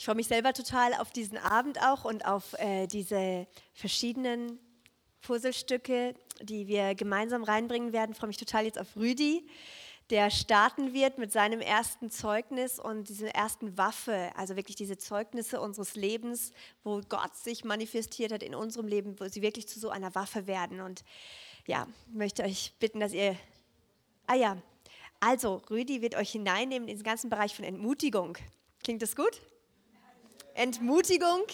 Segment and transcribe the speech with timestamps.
[0.00, 4.58] Ich freue mich selber total auf diesen Abend auch und auf äh, diese verschiedenen
[5.20, 8.12] Puzzlestücke, die wir gemeinsam reinbringen werden.
[8.12, 9.46] Ich freue mich total jetzt auf Rüdi,
[10.08, 15.60] der starten wird mit seinem ersten Zeugnis und dieser ersten Waffe, also wirklich diese Zeugnisse
[15.60, 19.90] unseres Lebens, wo Gott sich manifestiert hat in unserem Leben, wo sie wirklich zu so
[19.90, 20.80] einer Waffe werden.
[20.80, 21.04] Und
[21.66, 23.36] ja, ich möchte euch bitten, dass ihr.
[24.26, 24.56] Ah ja,
[25.20, 28.38] also Rüdi wird euch hineinnehmen in den ganzen Bereich von Entmutigung.
[28.82, 29.42] Klingt das gut?
[30.54, 31.44] Entmutigung.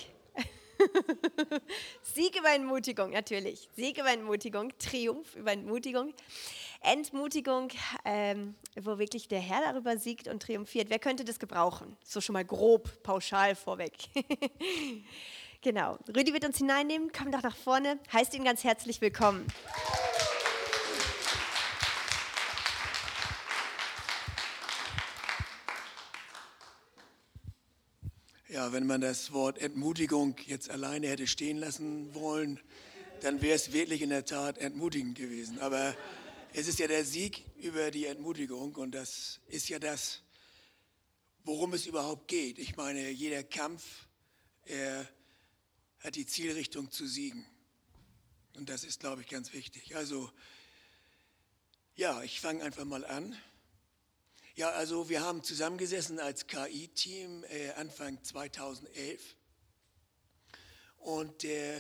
[2.03, 3.69] Sieg über Entmutigung, natürlich.
[3.77, 6.13] Sieg über Entmutigung, Triumph über Entmutigung.
[6.83, 7.69] Entmutigung,
[8.05, 10.91] ähm, wo wirklich der Herr darüber siegt und triumphiert.
[10.91, 11.97] Wer könnte das gebrauchen?
[12.05, 13.93] So schon mal grob, pauschal vorweg.
[15.63, 15.99] genau.
[16.15, 17.11] Rüdi wird uns hineinnehmen.
[17.13, 17.99] Komm doch nach vorne.
[18.13, 19.47] Heißt ihn ganz herzlich willkommen.
[28.57, 32.59] Ja, wenn man das Wort Entmutigung jetzt alleine hätte stehen lassen wollen,
[33.21, 35.59] dann wäre es wirklich in der Tat entmutigend gewesen.
[35.59, 35.95] Aber
[36.55, 40.23] es ist ja der Sieg über die Entmutigung und das ist ja das,
[41.45, 42.59] worum es überhaupt geht.
[42.59, 44.07] Ich meine, jeder Kampf,
[46.01, 47.45] hat die Zielrichtung zu siegen.
[48.55, 49.97] Und das ist, glaube ich, ganz wichtig.
[49.97, 50.33] Also,
[51.95, 53.37] ja, ich fange einfach mal an.
[54.59, 59.37] Ja, also wir haben zusammengesessen als KI-Team äh, Anfang 2011
[60.97, 61.79] und äh,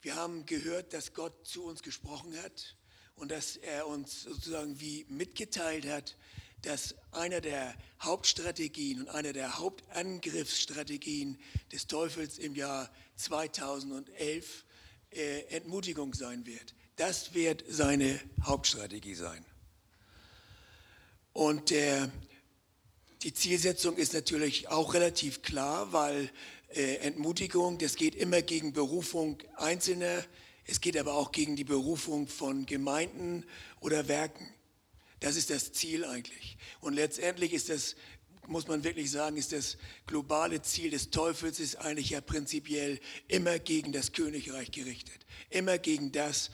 [0.00, 2.76] wir haben gehört, dass Gott zu uns gesprochen hat
[3.16, 6.16] und dass er uns sozusagen wie mitgeteilt hat,
[6.62, 11.38] dass einer der Hauptstrategien und einer der Hauptangriffsstrategien
[11.72, 14.64] des Teufels im Jahr 2011
[15.10, 16.74] äh, Entmutigung sein wird.
[16.96, 19.44] Das wird seine Hauptstrategie sein.
[21.34, 22.08] Und äh,
[23.24, 26.30] die Zielsetzung ist natürlich auch relativ klar, weil
[26.68, 30.24] äh, Entmutigung, das geht immer gegen Berufung Einzelner,
[30.64, 33.44] es geht aber auch gegen die Berufung von Gemeinden
[33.80, 34.48] oder Werken.
[35.18, 36.56] Das ist das Ziel eigentlich.
[36.80, 37.96] Und letztendlich ist das,
[38.46, 39.76] muss man wirklich sagen, ist das
[40.06, 45.26] globale Ziel des Teufels ist eigentlich ja prinzipiell immer gegen das Königreich gerichtet.
[45.50, 46.50] Immer gegen das,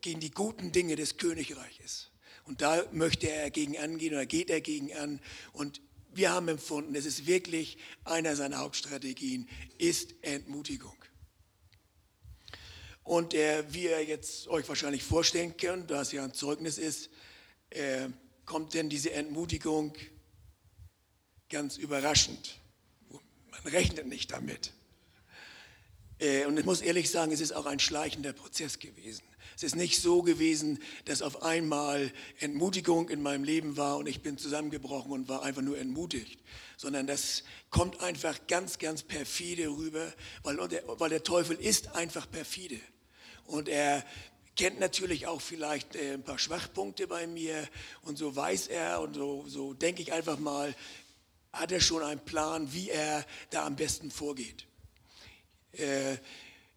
[0.00, 2.11] gegen die guten Dinge des Königreiches.
[2.44, 5.20] Und da möchte er gegen angehen oder geht er gegen an.
[5.52, 5.80] Und
[6.12, 9.48] wir haben empfunden, es ist wirklich einer seiner Hauptstrategien,
[9.78, 10.96] ist Entmutigung.
[13.04, 17.10] Und äh, wie ihr jetzt euch wahrscheinlich vorstellen könnt, da es ja ein Zeugnis ist,
[17.70, 18.08] äh,
[18.44, 19.94] kommt denn diese Entmutigung
[21.48, 22.58] ganz überraschend.
[23.50, 24.72] Man rechnet nicht damit.
[26.18, 29.24] Äh, und ich muss ehrlich sagen, es ist auch ein schleichender Prozess gewesen.
[29.56, 34.22] Es ist nicht so gewesen, dass auf einmal Entmutigung in meinem Leben war und ich
[34.22, 36.40] bin zusammengebrochen und war einfach nur entmutigt,
[36.76, 42.30] sondern das kommt einfach ganz, ganz perfide rüber, weil der, weil der Teufel ist einfach
[42.30, 42.80] perfide.
[43.46, 44.04] Und er
[44.56, 47.68] kennt natürlich auch vielleicht äh, ein paar Schwachpunkte bei mir
[48.02, 50.74] und so weiß er und so, so denke ich einfach mal,
[51.52, 54.66] hat er schon einen Plan, wie er da am besten vorgeht.
[55.72, 56.16] Äh,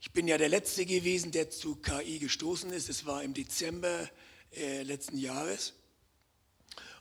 [0.05, 2.89] ich bin ja der Letzte gewesen, der zu KI gestoßen ist.
[2.89, 4.07] Es war im Dezember
[4.55, 5.73] äh, letzten Jahres.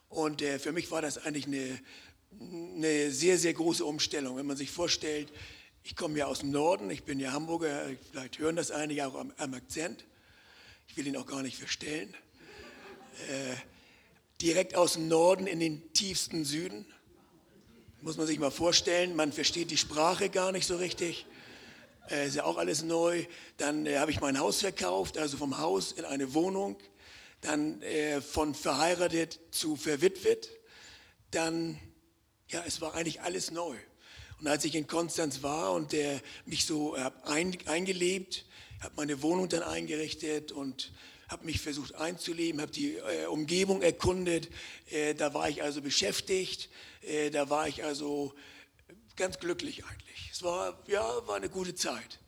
[0.09, 1.78] Und äh, für mich war das eigentlich eine,
[2.41, 4.38] eine sehr, sehr große Umstellung.
[4.38, 5.31] Wenn man sich vorstellt,
[5.82, 9.16] ich komme ja aus dem Norden, ich bin ja Hamburger, vielleicht hören das einige auch
[9.16, 10.06] am, am Akzent.
[10.88, 12.12] Ich will ihn auch gar nicht verstellen.
[13.28, 13.54] Äh,
[14.41, 16.86] direkt aus dem Norden in den tiefsten Süden.
[18.00, 21.26] Muss man sich mal vorstellen, man versteht die Sprache gar nicht so richtig
[22.10, 23.25] äh, ist ja auch alles neu.
[23.56, 26.76] Dann äh, habe ich mein Haus verkauft, also vom Haus in eine Wohnung.
[27.41, 30.50] Dann äh, von verheiratet zu verwitwet.
[31.31, 31.78] Dann,
[32.48, 33.76] ja, es war eigentlich alles neu.
[34.41, 38.44] Und als ich in Konstanz war und der mich so äh, ein, eingelebt,
[38.81, 40.92] habe meine Wohnung dann eingerichtet und
[41.28, 44.48] habe mich versucht einzuleben, habe die äh, Umgebung erkundet.
[44.91, 46.69] Äh, da war ich also beschäftigt,
[47.03, 48.34] äh, da war ich also
[49.16, 50.30] ganz glücklich eigentlich.
[50.33, 52.21] Es war, ja, war eine gute Zeit.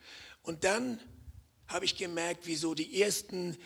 [0.43, 1.00] Und dann
[1.69, 3.56] habe ich gemerkt, wie so die ersten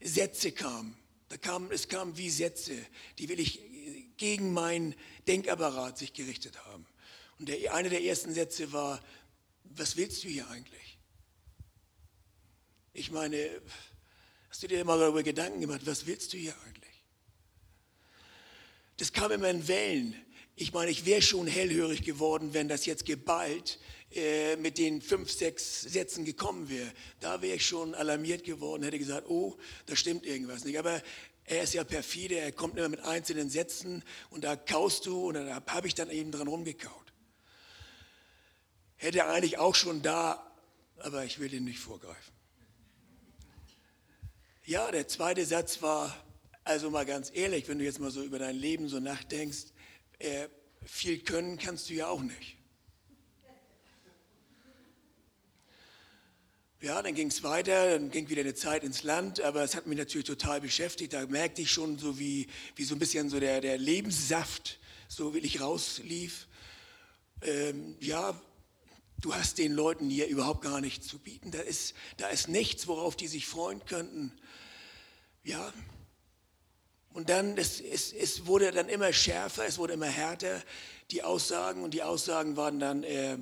[0.00, 0.96] Sätze kamen.
[1.28, 2.76] Da kamen, es kamen wie Sätze,
[3.18, 3.60] die will ich
[4.16, 4.94] gegen meinen
[5.26, 6.86] Denkapparat sich gerichtet haben.
[7.38, 9.02] Und der, einer der ersten Sätze war,
[9.64, 10.98] was willst du hier eigentlich?
[12.92, 13.60] Ich meine,
[14.48, 17.04] hast du dir mal darüber Gedanken gemacht, was willst du hier eigentlich?
[18.98, 20.14] Das kam immer in Wellen.
[20.56, 23.80] Ich meine, ich wäre schon hellhörig geworden, wenn das jetzt geballt
[24.14, 26.92] äh, mit den fünf, sechs Sätzen gekommen wäre.
[27.18, 29.56] Da wäre ich schon alarmiert geworden, hätte gesagt, oh,
[29.86, 30.78] da stimmt irgendwas nicht.
[30.78, 31.02] Aber
[31.44, 35.34] er ist ja perfide, er kommt immer mit einzelnen Sätzen und da kaust du und
[35.34, 37.12] da habe ich dann eben dran rumgekaut.
[38.96, 40.54] hätte eigentlich auch schon da,
[40.98, 42.32] aber ich will dem nicht vorgreifen.
[44.64, 46.16] Ja, der zweite Satz war,
[46.62, 49.73] also mal ganz ehrlich, wenn du jetzt mal so über dein Leben so nachdenkst,
[50.18, 50.48] äh,
[50.84, 52.56] viel können kannst du ja auch nicht.
[56.80, 59.86] Ja, dann ging es weiter, dann ging wieder eine Zeit ins Land, aber es hat
[59.86, 61.14] mich natürlich total beschäftigt.
[61.14, 62.46] Da merkte ich schon so, wie,
[62.76, 64.78] wie so ein bisschen so der, der Lebenssaft
[65.08, 66.46] so wirklich rauslief.
[67.40, 68.38] Ähm, ja,
[69.18, 71.52] du hast den Leuten hier überhaupt gar nichts zu bieten.
[71.52, 74.30] Da ist, da ist nichts, worauf die sich freuen könnten.
[75.42, 75.72] Ja,
[77.14, 80.62] und dann, es, es, es wurde dann immer schärfer, es wurde immer härter,
[81.10, 81.82] die Aussagen.
[81.82, 83.02] Und die Aussagen waren dann...
[83.04, 83.38] Äh,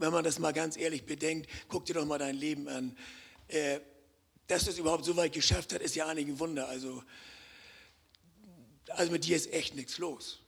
[0.00, 2.96] wenn man das mal ganz ehrlich bedenkt, guck dir doch mal dein Leben an.
[3.48, 3.80] Äh,
[4.46, 6.68] dass es überhaupt so weit geschafft hat, ist ja eigentlich ein Wunder.
[6.68, 7.02] Also,
[8.88, 10.38] also mit dir ist echt nichts los.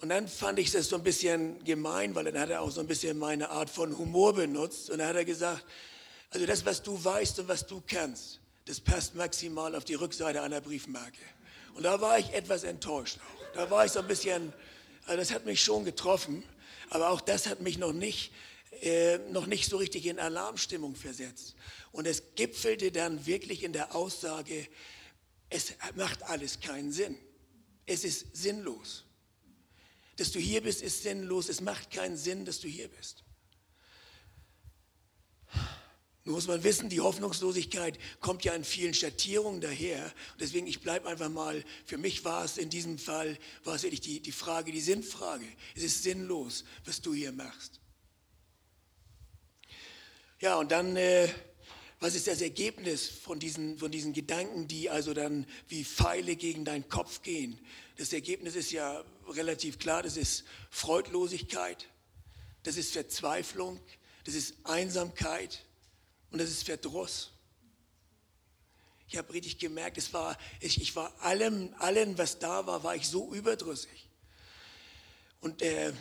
[0.00, 2.80] Und dann fand ich das so ein bisschen gemein, weil dann hat er auch so
[2.80, 4.90] ein bisschen meine Art von Humor benutzt.
[4.90, 5.64] Und dann hat er gesagt,
[6.34, 10.42] also das, was du weißt und was du kannst, das passt maximal auf die Rückseite
[10.42, 11.20] einer Briefmarke.
[11.74, 13.18] Und da war ich etwas enttäuscht.
[13.54, 14.52] Da war ich so ein bisschen,
[15.06, 16.42] also das hat mich schon getroffen,
[16.90, 18.32] aber auch das hat mich noch nicht,
[18.80, 21.54] äh, noch nicht so richtig in Alarmstimmung versetzt.
[21.92, 24.66] Und es gipfelte dann wirklich in der Aussage,
[25.50, 27.16] es macht alles keinen Sinn.
[27.86, 29.04] Es ist sinnlos.
[30.16, 31.48] Dass du hier bist, ist sinnlos.
[31.48, 33.22] Es macht keinen Sinn, dass du hier bist.
[36.24, 40.10] Nur muss man wissen, die Hoffnungslosigkeit kommt ja in vielen Schattierungen daher.
[40.40, 44.00] deswegen, ich bleibe einfach mal, für mich war es in diesem Fall, war es wirklich
[44.00, 45.44] die, die Frage, die Sinnfrage.
[45.76, 47.78] Es ist sinnlos, was du hier machst.
[50.40, 51.28] Ja, und dann, äh,
[52.00, 56.64] was ist das Ergebnis von diesen, von diesen Gedanken, die also dann wie Pfeile gegen
[56.64, 57.58] deinen Kopf gehen?
[57.98, 61.86] Das Ergebnis ist ja relativ klar, das ist Freudlosigkeit,
[62.62, 63.78] das ist Verzweiflung,
[64.24, 65.64] das ist Einsamkeit,
[66.34, 67.30] und das ist Verdruss.
[69.06, 72.96] Ich habe richtig gemerkt, es war, ich, ich war allem, allem, was da war, war
[72.96, 74.10] ich so überdrüssig.
[75.40, 75.92] Und äh,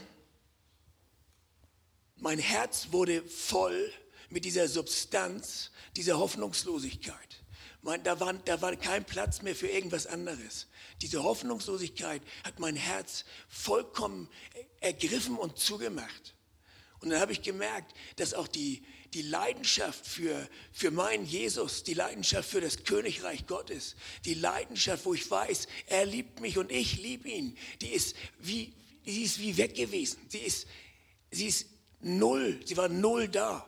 [2.15, 3.93] mein Herz wurde voll
[4.31, 7.43] mit dieser Substanz, dieser Hoffnungslosigkeit.
[7.83, 10.65] Mein, da, war, da war kein Platz mehr für irgendwas anderes.
[11.03, 14.27] Diese Hoffnungslosigkeit hat mein Herz vollkommen
[14.79, 16.33] ergriffen und zugemacht.
[17.01, 18.81] Und dann habe ich gemerkt, dass auch die,
[19.13, 23.95] die Leidenschaft für, für meinen Jesus, die Leidenschaft für das Königreich Gottes,
[24.25, 28.73] die Leidenschaft, wo ich weiß, er liebt mich und ich liebe ihn, die ist wie,
[29.05, 30.19] die ist wie weg gewesen.
[30.29, 30.67] Sie ist,
[31.31, 31.67] sie ist
[32.01, 33.67] null, sie war null da.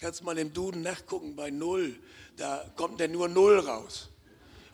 [0.00, 1.98] Kannst mal im Duden nachgucken bei null,
[2.36, 4.08] da kommt dann nur null raus.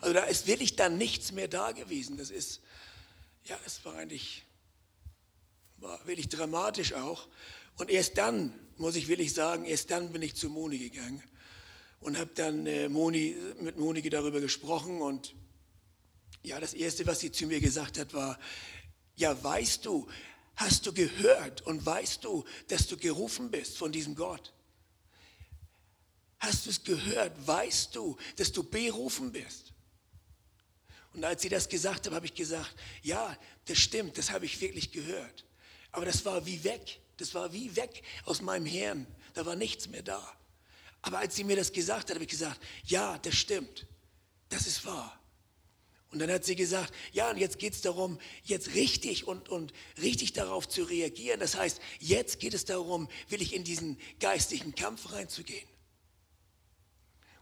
[0.01, 2.17] Also da ist wirklich dann nichts mehr da gewesen.
[2.17, 2.61] Das ist,
[3.45, 4.43] ja, es war eigentlich,
[5.77, 7.27] war wirklich dramatisch auch.
[7.77, 11.23] Und erst dann, muss ich wirklich sagen, erst dann bin ich zu Moni gegangen
[12.01, 15.01] und habe dann äh, Moni, mit Monike darüber gesprochen.
[15.01, 15.33] Und
[16.43, 18.39] ja, das Erste, was sie zu mir gesagt hat, war,
[19.15, 20.07] ja, weißt du,
[20.55, 24.53] hast du gehört und weißt du, dass du gerufen bist von diesem Gott?
[26.39, 27.33] Hast du es gehört?
[27.47, 29.73] Weißt du, dass du berufen bist?
[31.13, 33.35] Und als sie das gesagt hat, habe ich gesagt, ja,
[33.65, 35.45] das stimmt, das habe ich wirklich gehört.
[35.91, 36.99] Aber das war wie weg.
[37.17, 39.07] Das war wie weg aus meinem Hirn.
[39.33, 40.21] Da war nichts mehr da.
[41.01, 43.87] Aber als sie mir das gesagt hat, habe ich gesagt, ja, das stimmt.
[44.49, 45.19] Das ist wahr.
[46.11, 49.73] Und dann hat sie gesagt, ja, und jetzt geht es darum, jetzt richtig und, und
[50.01, 51.39] richtig darauf zu reagieren.
[51.39, 55.67] Das heißt, jetzt geht es darum, will ich in diesen geistigen Kampf reinzugehen.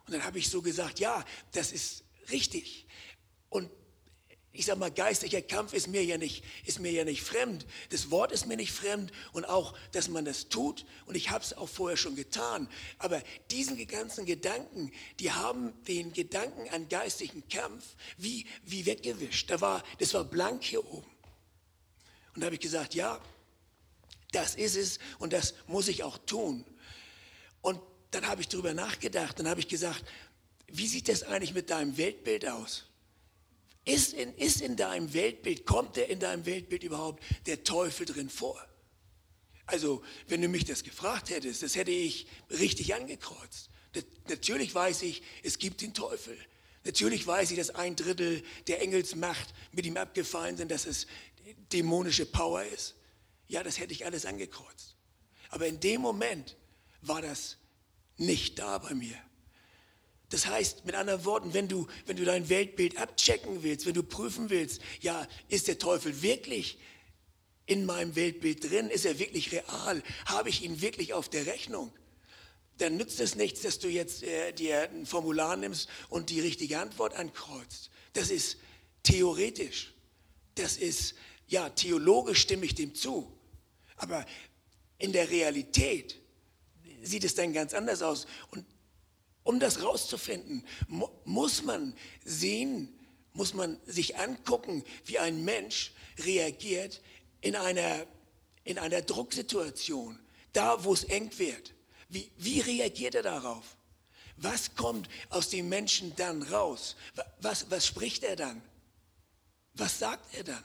[0.06, 2.88] Und dann habe ich so gesagt, ja, das ist richtig.
[3.50, 3.70] Und
[4.56, 7.66] ich sage mal, geistlicher Kampf ist mir, ja nicht, ist mir ja nicht fremd.
[7.90, 10.86] Das Wort ist mir nicht fremd und auch, dass man das tut.
[11.08, 12.70] Und ich habe es auch vorher schon getan.
[13.00, 17.84] Aber diesen ganzen Gedanken, die haben den Gedanken an geistlichen Kampf
[18.18, 19.50] wie, wie weggewischt.
[19.50, 21.10] Da war, das war blank hier oben.
[22.36, 23.20] Und da habe ich gesagt, ja,
[24.32, 26.64] das ist es und das muss ich auch tun.
[27.64, 27.82] Und
[28.12, 29.40] dann habe ich darüber nachgedacht.
[29.40, 30.04] Dann habe ich gesagt,
[30.68, 32.86] wie sieht das eigentlich mit deinem Weltbild aus?
[33.86, 38.30] Ist in, ist in deinem Weltbild, kommt der in deinem Weltbild überhaupt der Teufel drin
[38.30, 38.62] vor?
[39.66, 43.70] Also, wenn du mich das gefragt hättest, das hätte ich richtig angekreuzt.
[44.28, 46.38] Natürlich weiß ich, es gibt den Teufel.
[46.86, 51.08] Natürlich weiß ich, dass ein Drittel der Engelsmacht mit ihm abgefallen sind, dass es
[51.72, 52.96] dämonische Power ist.
[53.48, 54.96] Ja, das hätte ich alles angekreuzt.
[55.50, 56.58] Aber in dem Moment
[57.02, 57.58] war das
[58.18, 59.18] nicht da bei mir.
[60.30, 64.04] Das heißt, mit anderen Worten, wenn du, wenn du dein Weltbild abchecken willst, wenn du
[64.04, 66.80] prüfen willst, ja, ist der Teufel wirklich
[67.66, 68.90] in meinem Weltbild drin?
[68.90, 70.02] Ist er wirklich real?
[70.26, 71.94] Habe ich ihn wirklich auf der Rechnung?
[72.78, 76.80] Dann nützt es nichts, dass du jetzt äh, dir ein Formular nimmst und die richtige
[76.80, 77.92] Antwort ankreuzt.
[78.14, 78.58] Das ist
[79.04, 79.94] theoretisch.
[80.56, 81.16] Das ist,
[81.48, 83.32] ja, theologisch stimme ich dem zu.
[83.98, 84.26] Aber
[84.98, 86.20] in der Realität
[87.02, 88.26] sieht es dann ganz anders aus.
[88.50, 88.66] Und
[89.44, 92.98] um das rauszufinden, mu muss man sehen,
[93.34, 97.02] muss man sich angucken, wie ein Mensch reagiert
[97.42, 98.06] in einer,
[98.64, 100.20] in einer Drucksituation,
[100.54, 101.74] da wo es eng wird.
[102.10, 103.76] Wie, wie reagiert er darauf?
[104.38, 106.96] Was kommt aus dem Menschen dann raus?
[107.42, 108.62] Was, was spricht er dann?
[109.74, 110.64] Was sagt er dann?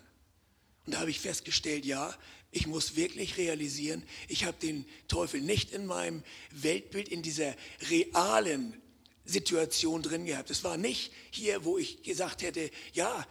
[0.87, 2.15] Und da habe ich festgestellt, ja,
[2.50, 7.55] ich muss wirklich realisieren, ich habe den Teufel nicht in meinem Weltbild, in dieser
[7.90, 8.81] realen
[9.25, 10.50] Situation drin gehabt.
[10.50, 13.26] Es war nicht hier, wo ich gesagt hätte, ja,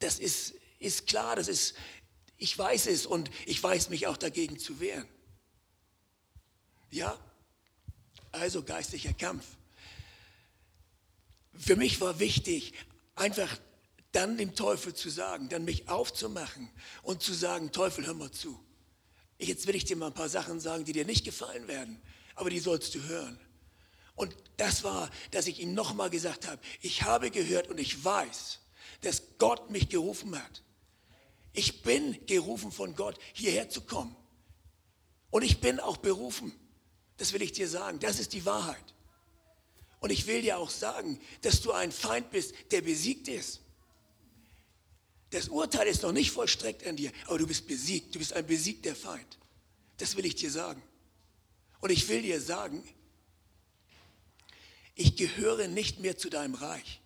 [0.00, 1.74] das ist, ist klar, das ist,
[2.36, 5.06] ich weiß es und ich weiß mich auch dagegen zu wehren.
[6.90, 7.16] Ja,
[8.32, 9.44] also geistlicher Kampf.
[11.56, 12.72] Für mich war wichtig,
[13.14, 13.58] einfach
[14.12, 16.70] dann dem Teufel zu sagen, dann mich aufzumachen
[17.02, 18.58] und zu sagen, Teufel, hör mal zu.
[19.38, 22.00] Jetzt will ich dir mal ein paar Sachen sagen, die dir nicht gefallen werden,
[22.34, 23.40] aber die sollst du hören.
[24.14, 28.58] Und das war, dass ich ihm nochmal gesagt habe, ich habe gehört und ich weiß,
[29.00, 30.62] dass Gott mich gerufen hat.
[31.52, 34.14] Ich bin gerufen von Gott, hierher zu kommen.
[35.30, 36.52] Und ich bin auch berufen.
[37.16, 37.98] Das will ich dir sagen.
[37.98, 38.94] Das ist die Wahrheit.
[40.00, 43.60] Und ich will dir auch sagen, dass du ein Feind bist, der besiegt ist.
[45.30, 48.14] Das Urteil ist noch nicht vollstreckt an dir, aber du bist besiegt.
[48.14, 49.38] Du bist ein besiegter Feind.
[49.98, 50.82] Das will ich dir sagen.
[51.80, 52.82] Und ich will dir sagen,
[54.96, 57.00] ich gehöre nicht mehr zu deinem Reich.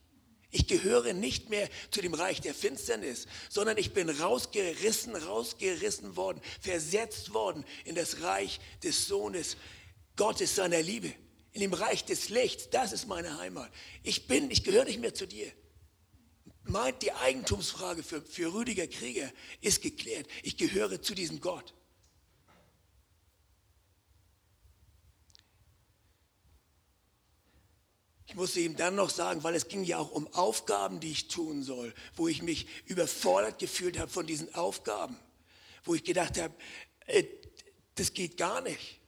[0.50, 6.40] Ich gehöre nicht mehr zu dem Reich der Finsternis, sondern ich bin rausgerissen, rausgerissen worden,
[6.60, 9.56] versetzt worden in das Reich des Sohnes
[10.16, 11.12] Gottes, seiner Liebe,
[11.52, 12.70] in dem Reich des Lichts.
[12.70, 13.70] Das ist meine Heimat.
[14.04, 15.52] Ich bin, ich gehöre nicht mehr zu dir
[16.64, 19.30] meint, die Eigentumsfrage für, für Rüdiger Krieger
[19.60, 20.26] ist geklärt.
[20.42, 21.74] Ich gehöre zu diesem Gott.
[28.26, 31.28] Ich musste ihm dann noch sagen, weil es ging ja auch um Aufgaben, die ich
[31.28, 35.16] tun soll, wo ich mich überfordert gefühlt habe von diesen Aufgaben,
[35.84, 36.52] wo ich gedacht habe,
[37.06, 37.22] äh,
[37.94, 39.00] das geht gar nicht.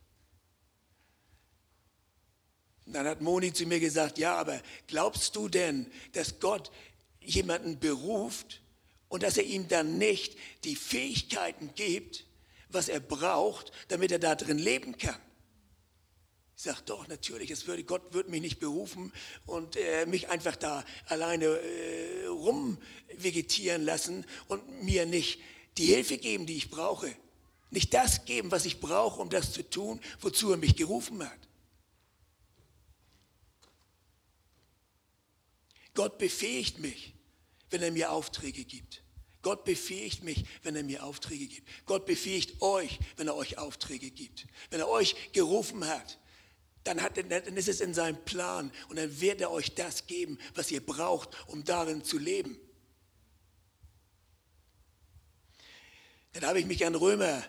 [2.86, 6.70] Und dann hat Moni zu mir gesagt, ja, aber glaubst du denn, dass Gott
[7.28, 8.62] jemanden beruft
[9.08, 12.24] und dass er ihm dann nicht die Fähigkeiten gibt,
[12.68, 15.20] was er braucht, damit er da drin leben kann.
[16.56, 19.12] Ich sage doch, natürlich, es würde, Gott würde mich nicht berufen
[19.44, 25.38] und äh, mich einfach da alleine äh, rumvegetieren lassen und mir nicht
[25.76, 27.14] die Hilfe geben, die ich brauche.
[27.70, 31.38] Nicht das geben, was ich brauche, um das zu tun, wozu er mich gerufen hat.
[35.92, 37.15] Gott befähigt mich
[37.70, 39.02] wenn er mir Aufträge gibt.
[39.42, 41.68] Gott befähigt mich, wenn er mir Aufträge gibt.
[41.86, 44.46] Gott befähigt euch, wenn er euch Aufträge gibt.
[44.70, 46.18] Wenn er euch gerufen hat,
[46.82, 50.38] dann, hat, dann ist es in seinem Plan und dann wird er euch das geben,
[50.54, 52.58] was ihr braucht, um darin zu leben.
[56.32, 57.44] Dann habe ich mich an Römer,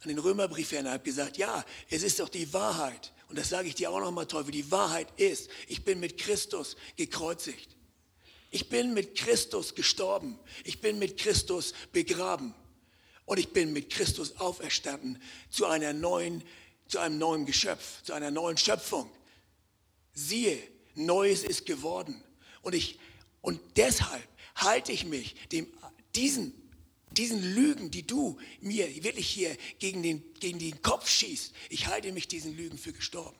[0.00, 3.12] an den Römerbrief erinnert, habe gesagt, ja, es ist doch die Wahrheit.
[3.28, 6.76] Und das sage ich dir auch nochmal, Teufel, die Wahrheit ist, ich bin mit Christus
[6.96, 7.76] gekreuzigt.
[8.50, 10.38] Ich bin mit Christus gestorben.
[10.64, 12.54] Ich bin mit Christus begraben.
[13.24, 16.42] Und ich bin mit Christus auferstanden zu einer neuen,
[16.88, 19.08] zu einem neuen Geschöpf, zu einer neuen Schöpfung.
[20.12, 20.60] Siehe,
[20.96, 22.22] Neues ist geworden.
[22.62, 22.98] Und ich,
[23.40, 24.26] und deshalb
[24.56, 25.68] halte ich mich dem,
[26.16, 26.52] diesen,
[27.12, 32.12] diesen Lügen, die du mir wirklich hier gegen den, gegen den Kopf schießt, ich halte
[32.12, 33.36] mich diesen Lügen für gestorben.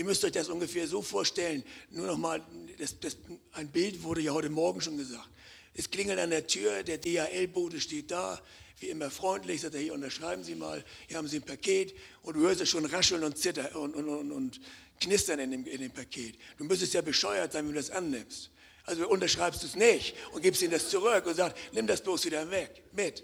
[0.00, 2.42] Ihr müsst euch das ungefähr so vorstellen, nur noch mal,
[2.78, 3.18] das, das,
[3.52, 5.28] ein Bild wurde ja heute Morgen schon gesagt.
[5.74, 8.40] Es klingelt an der Tür, der DHL-Bote steht da,
[8.78, 12.34] wie immer freundlich, sagt er, hier unterschreiben Sie mal, hier haben Sie ein Paket und
[12.34, 14.60] du hörst es schon rascheln und zittern und, und, und, und
[15.02, 16.38] knistern in dem, in dem Paket.
[16.56, 18.48] Du müsstest ja bescheuert sein, wenn du das annimmst.
[18.86, 22.24] Also unterschreibst du es nicht und gibst ihm das zurück und sagst, nimm das bloß
[22.24, 23.22] wieder weg, mit.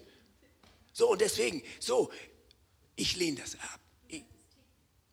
[0.93, 2.11] So, und deswegen, so,
[2.97, 3.81] ich lehne das ab.
[4.09, 4.25] Ich,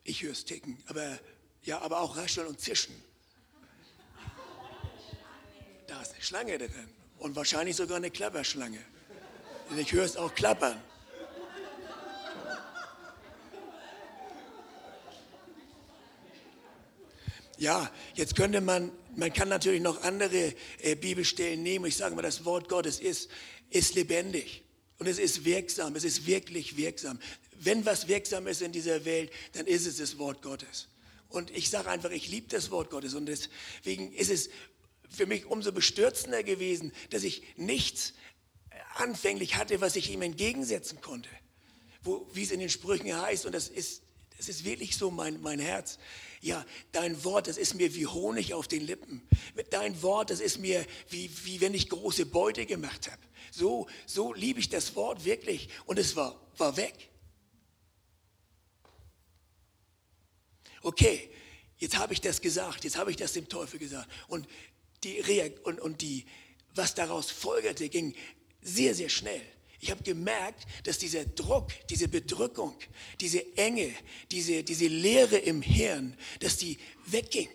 [0.04, 1.18] ich höre es ticken, aber
[1.64, 2.94] ja, aber auch rascheln und zischen.
[5.88, 6.90] Da ist eine Schlange drin.
[7.20, 8.80] Und wahrscheinlich sogar eine Klapperschlange.
[9.70, 10.82] Denn ich höre es auch klappern.
[17.58, 21.86] Ja, jetzt könnte man, man kann natürlich noch andere äh, Bibelstellen nehmen.
[21.86, 23.30] Ich sage mal, das Wort Gottes ist,
[23.70, 24.64] ist lebendig
[24.98, 27.20] und es ist wirksam, es ist wirklich wirksam.
[27.60, 30.88] Wenn was wirksam ist in dieser Welt, dann ist es das Wort Gottes.
[31.34, 34.52] Und ich sage einfach, ich liebe das Wort Gottes und deswegen ist es
[35.10, 38.14] für mich umso bestürzender gewesen, dass ich nichts
[38.96, 41.30] anfänglich hatte, was ich ihm entgegensetzen konnte.
[42.04, 44.04] Wo, wie es in den Sprüchen heißt, und das ist,
[44.38, 45.98] das ist wirklich so mein, mein Herz.
[46.40, 49.28] Ja, dein Wort, das ist mir wie Honig auf den Lippen.
[49.72, 53.22] Dein Wort, das ist mir wie, wie wenn ich große Beute gemacht habe.
[53.52, 55.70] So, so liebe ich das Wort wirklich.
[55.88, 57.10] Und es war, war weg.
[60.84, 61.30] Okay,
[61.78, 64.10] jetzt habe ich das gesagt, jetzt habe ich das dem Teufel gesagt.
[64.28, 64.48] Und
[65.04, 65.22] die,
[65.64, 66.26] und, und die,
[66.76, 68.14] was daraus folgerte, ging
[68.62, 69.42] sehr, sehr schnell.
[69.80, 72.76] Ich habe gemerkt, dass dieser Druck, diese Bedrückung,
[73.20, 73.94] diese Enge,
[74.32, 77.50] diese, diese Leere im Hirn, dass die wegging.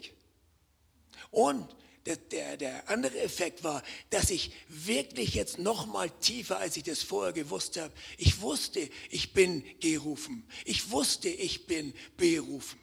[1.30, 1.66] Und
[2.04, 6.84] der, der, der andere Effekt war, dass ich wirklich jetzt noch mal tiefer, als ich
[6.84, 10.46] das vorher gewusst habe, ich wusste, ich bin gerufen.
[10.64, 12.78] Ich wusste, ich bin berufen.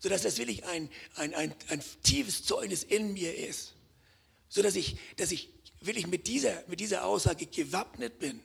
[0.00, 3.74] Sodass das wirklich ein, ein, ein, ein tiefes Zeugnis in mir ist.
[4.48, 8.42] Sodass ich, dass ich wirklich mit dieser, mit dieser Aussage gewappnet bin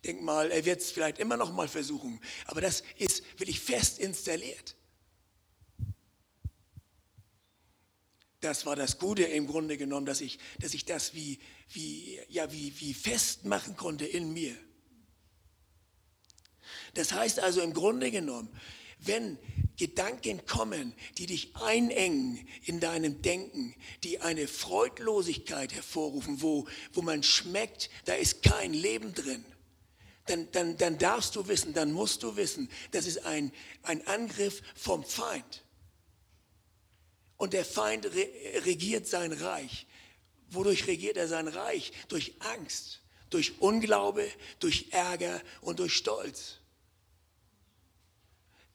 [0.00, 3.60] ich denke mal, er wird es vielleicht immer noch mal versuchen, aber das ist wirklich
[3.60, 4.74] fest installiert.
[8.40, 11.38] Das war das Gute im Grunde genommen, dass ich, dass ich das wie,
[11.68, 14.56] wie, ja, wie, wie festmachen konnte in mir.
[16.94, 18.48] Das heißt also im Grunde genommen,
[19.00, 19.38] wenn
[19.80, 27.22] Gedanken kommen, die dich einengen in deinem Denken, die eine Freudlosigkeit hervorrufen, wo, wo man
[27.22, 29.42] schmeckt, da ist kein Leben drin,
[30.26, 34.60] dann, dann, dann darfst du wissen, dann musst du wissen, das ist ein, ein Angriff
[34.74, 35.64] vom Feind.
[37.38, 38.28] Und der Feind re
[38.66, 39.86] regiert sein Reich.
[40.50, 41.92] Wodurch regiert er sein Reich?
[42.08, 46.59] Durch Angst, durch Unglaube, durch Ärger und durch Stolz.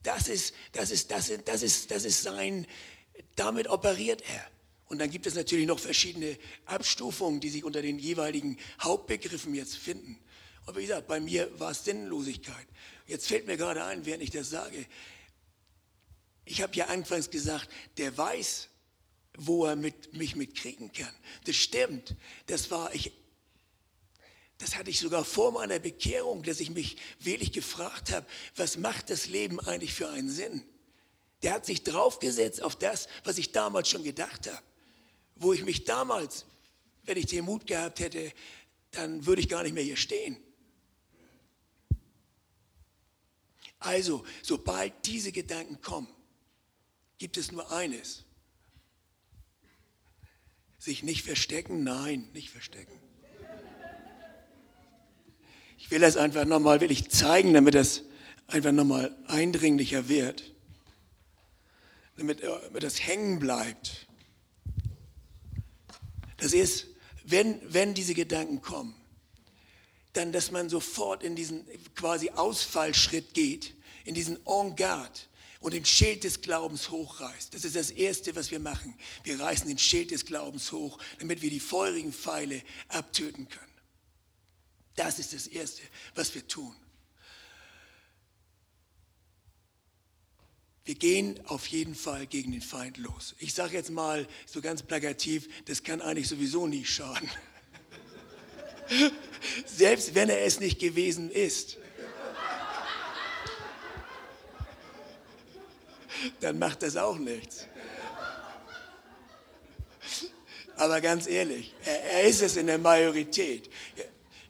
[0.05, 2.65] Das ist, das ist, das ist, das ist, das ist sein,
[3.35, 4.47] damit operiert er.
[4.87, 9.75] Und dann gibt es natürlich noch verschiedene Abstufungen, die sich unter den jeweiligen Hauptbegriffen jetzt
[9.75, 10.19] finden.
[10.67, 12.67] Und wie gesagt, bei mir war es Sinnlosigkeit.
[13.07, 14.85] Jetzt fällt mir gerade ein, während ich das sage,
[16.45, 18.69] ich habe ja anfangs gesagt, der weiß,
[19.37, 21.13] wo er mit, mich mitkriegen kann.
[21.45, 22.15] Das stimmt.
[22.45, 23.11] Das war ich.
[24.57, 29.09] Das hatte ich sogar vor meiner Bekehrung, dass ich mich wirklich gefragt habe, was macht
[29.09, 30.63] das Leben eigentlich für einen Sinn?
[31.43, 34.63] Der hat sich draufgesetzt auf das, was ich damals schon gedacht habe.
[35.35, 36.45] Wo ich mich damals,
[37.03, 38.31] wenn ich den Mut gehabt hätte,
[38.91, 40.37] dann würde ich gar nicht mehr hier stehen.
[43.79, 46.07] Also, sobald diese Gedanken kommen,
[47.17, 48.23] gibt es nur eines.
[50.79, 51.83] Sich nicht verstecken?
[51.83, 53.04] Nein, nicht verstecken.
[55.85, 58.01] Ich will das einfach nochmal wirklich zeigen, damit das
[58.47, 60.51] einfach nochmal eindringlicher wird.
[62.17, 64.07] Damit, äh, damit das hängen bleibt.
[66.37, 66.87] Das ist,
[67.23, 68.95] wenn, wenn diese Gedanken kommen,
[70.13, 75.19] dann, dass man sofort in diesen quasi Ausfallschritt geht, in diesen En garde
[75.59, 77.53] und den Schild des Glaubens hochreißt.
[77.53, 78.95] Das ist das Erste, was wir machen.
[79.23, 83.74] Wir reißen den Schild des Glaubens hoch, damit wir die feurigen Pfeile abtöten können.
[84.95, 85.81] Das ist das Erste,
[86.13, 86.75] was wir tun.
[90.85, 93.35] Wir gehen auf jeden Fall gegen den Feind los.
[93.39, 97.29] Ich sage jetzt mal so ganz plakativ, das kann eigentlich sowieso nie schaden.
[99.65, 101.77] Selbst wenn er es nicht gewesen ist.
[106.39, 107.67] Dann macht das auch nichts.
[110.77, 113.71] Aber ganz ehrlich, er, er ist es in der Majorität.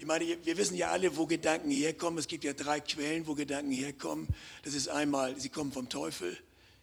[0.05, 2.19] Ich meine, wir wissen ja alle, wo Gedanken herkommen.
[2.19, 4.27] Es gibt ja drei Quellen, wo Gedanken herkommen.
[4.61, 6.37] Das ist einmal, sie kommen vom Teufel,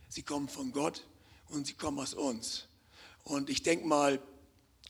[0.08, 1.06] sie kommen von Gott
[1.48, 2.66] und sie kommen aus uns.
[3.22, 4.20] Und ich denke mal,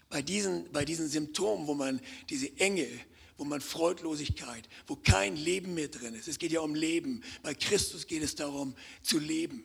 [0.09, 2.89] bei diesen, bei diesen Symptomen, wo man diese Enge,
[3.37, 6.27] wo man Freudlosigkeit, wo kein Leben mehr drin ist.
[6.27, 7.23] Es geht ja um Leben.
[7.43, 9.63] Bei Christus geht es darum, zu leben.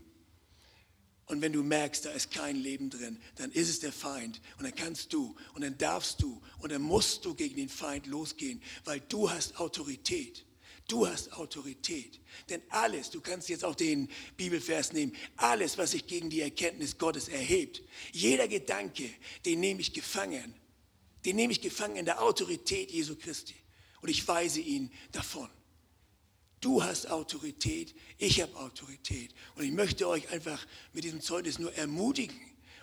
[1.27, 4.41] Und wenn du merkst, da ist kein Leben drin, dann ist es der Feind.
[4.57, 8.07] Und dann kannst du und dann darfst du und dann musst du gegen den Feind
[8.07, 10.45] losgehen, weil du hast Autorität.
[10.87, 12.21] Du hast Autorität.
[12.49, 16.97] Denn alles, du kannst jetzt auch den Bibelvers nehmen, alles, was sich gegen die Erkenntnis
[16.97, 19.09] Gottes erhebt, jeder Gedanke,
[19.45, 20.55] den nehme ich gefangen.
[21.25, 23.55] Den nehme ich gefangen in der Autorität Jesu Christi.
[24.01, 25.49] Und ich weise ihn davon.
[26.59, 29.33] Du hast Autorität, ich habe Autorität.
[29.55, 32.39] Und ich möchte euch einfach mit diesem Zeugnis nur ermutigen,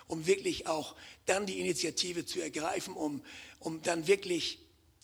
[0.07, 3.21] um wirklich auch dann die Initiative zu ergreifen, um,
[3.59, 4.59] um dann wirklich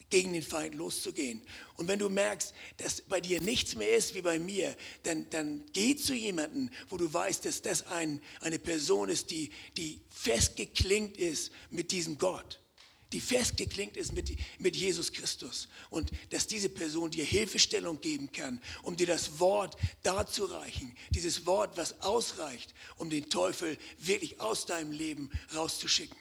[0.10, 1.42] gegen den Feind loszugehen.
[1.78, 5.64] Und wenn du merkst, dass bei dir nichts mehr ist wie bei mir, dann, dann
[5.74, 11.18] geh zu jemandem, wo du weißt, dass das ein, eine Person ist, die, die festgeklingt
[11.18, 12.62] ist mit diesem Gott
[13.12, 15.67] die festgeklingt ist mit, mit Jesus Christus.
[15.89, 20.95] Und dass diese Person dir Hilfestellung geben kann, um dir das Wort darzureichen.
[21.10, 26.17] Dieses Wort, was ausreicht, um den Teufel wirklich aus deinem Leben rauszuschicken.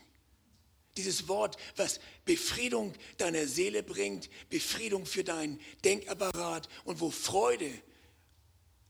[0.97, 7.71] Dieses Wort, was Befriedung deiner Seele bringt, Befriedung für deinen Denkapparat und wo Freude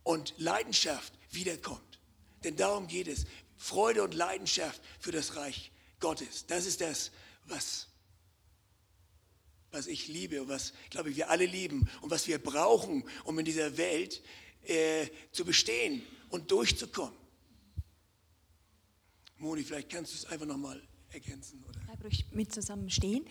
[0.03, 2.01] und Leidenschaft wiederkommt.
[2.43, 3.27] Denn darum geht es.
[3.59, 6.47] Freude und Leidenschaft für das Reich Gottes.
[6.47, 7.11] Das ist das,
[7.45, 7.90] was
[9.73, 13.45] was ich liebe, was, glaube ich, wir alle lieben und was wir brauchen, um in
[13.45, 14.23] dieser Welt
[14.67, 17.19] äh, zu bestehen und durchzukommen.
[19.39, 21.65] Moni, vielleicht kannst du es einfach nochmal ergänzen.
[21.69, 21.81] Oder?
[21.87, 23.25] Bleib ruhig mit zusammenstehen.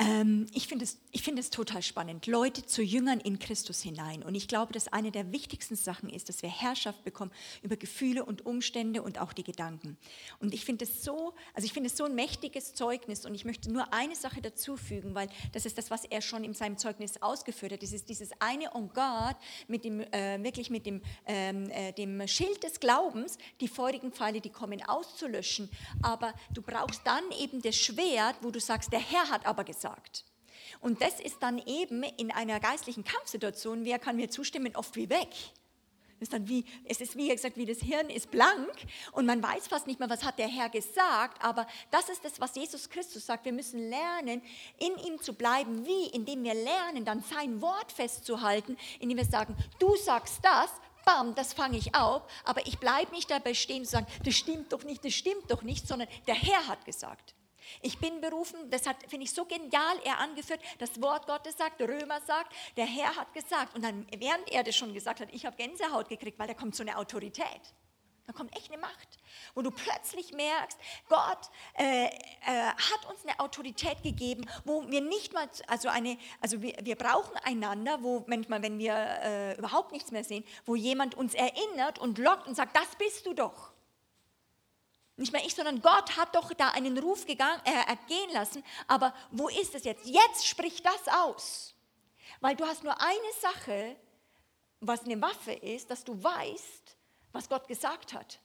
[0.00, 4.22] Ähm, ich finde es, find es total spannend, Leute zu Jüngern in Christus hinein.
[4.22, 7.32] Und ich glaube, dass eine der wichtigsten Sachen ist, dass wir Herrschaft bekommen
[7.62, 9.96] über Gefühle und Umstände und auch die Gedanken.
[10.38, 13.26] Und ich finde es so, also ich finde es so ein mächtiges Zeugnis.
[13.26, 16.44] Und ich möchte nur eine Sache dazu fügen, weil das ist das, was er schon
[16.44, 17.82] in seinem Zeugnis ausgeführt hat.
[17.82, 22.26] Das ist dieses eine On God mit dem, äh, wirklich mit dem, ähm, äh, dem
[22.28, 25.68] Schild des Glaubens, die feurigen Pfeile, die kommen, auszulöschen.
[26.02, 29.87] Aber du brauchst dann eben das Schwert, wo du sagst, der Herr hat aber gesagt,
[29.88, 30.24] sagt.
[30.80, 35.08] Und das ist dann eben in einer geistlichen Kampfsituation, wer kann mir zustimmen, oft wie
[35.10, 35.28] weg.
[36.20, 38.74] ist dann wie, es ist wie gesagt, wie das Hirn ist blank
[39.12, 42.40] und man weiß fast nicht mehr, was hat der Herr gesagt, aber das ist das,
[42.40, 43.44] was Jesus Christus sagt.
[43.44, 44.42] Wir müssen lernen,
[44.78, 45.86] in ihm zu bleiben.
[45.86, 46.06] Wie?
[46.08, 50.70] Indem wir lernen, dann sein Wort festzuhalten, indem wir sagen, du sagst das,
[51.04, 54.72] bam, das fange ich auf, aber ich bleibe nicht dabei stehen und sagen, das stimmt
[54.72, 57.34] doch nicht, das stimmt doch nicht, sondern der Herr hat gesagt.
[57.82, 62.20] Ich bin berufen, das finde ich so genial er angeführt, das Wort Gottes sagt, Römer
[62.26, 63.74] sagt, der Herr hat gesagt.
[63.74, 66.74] Und dann, während er das schon gesagt hat, ich habe Gänsehaut gekriegt, weil da kommt
[66.74, 67.74] so eine Autorität.
[68.28, 69.18] Da kommt echt eine Macht,
[69.54, 70.78] wo du plötzlich merkst,
[71.08, 72.10] Gott äh, äh,
[72.44, 77.34] hat uns eine Autorität gegeben, wo wir nicht mal, also eine, also wir, wir brauchen
[77.42, 82.18] einander, wo manchmal, wenn wir äh, überhaupt nichts mehr sehen, wo jemand uns erinnert und
[82.18, 83.72] lockt und sagt, das bist du doch.
[85.18, 88.62] Nicht mehr ich, sondern Gott hat doch da einen Ruf gegangen, äh, ergehen lassen.
[88.86, 90.06] Aber wo ist es jetzt?
[90.06, 91.74] Jetzt sprich das aus.
[92.40, 93.96] Weil du hast nur eine Sache,
[94.78, 96.96] was eine Waffe ist, dass du weißt,
[97.32, 98.38] was Gott gesagt hat.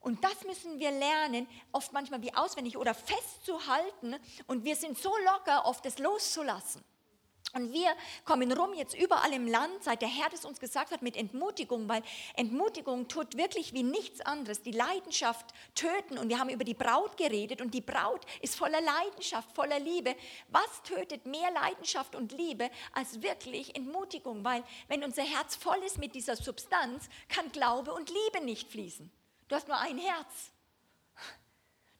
[0.00, 4.16] Und das müssen wir lernen, oft manchmal wie auswendig oder festzuhalten.
[4.46, 6.84] Und wir sind so locker, oft es loszulassen.
[7.54, 11.02] Und wir kommen rum jetzt überall im Land, seit der Herr das uns gesagt hat,
[11.02, 12.02] mit Entmutigung, weil
[12.34, 16.16] Entmutigung tut wirklich wie nichts anderes, die Leidenschaft töten.
[16.16, 20.16] Und wir haben über die Braut geredet und die Braut ist voller Leidenschaft, voller Liebe.
[20.48, 24.42] Was tötet mehr Leidenschaft und Liebe als wirklich Entmutigung?
[24.44, 29.10] Weil wenn unser Herz voll ist mit dieser Substanz, kann Glaube und Liebe nicht fließen.
[29.48, 30.51] Du hast nur ein Herz.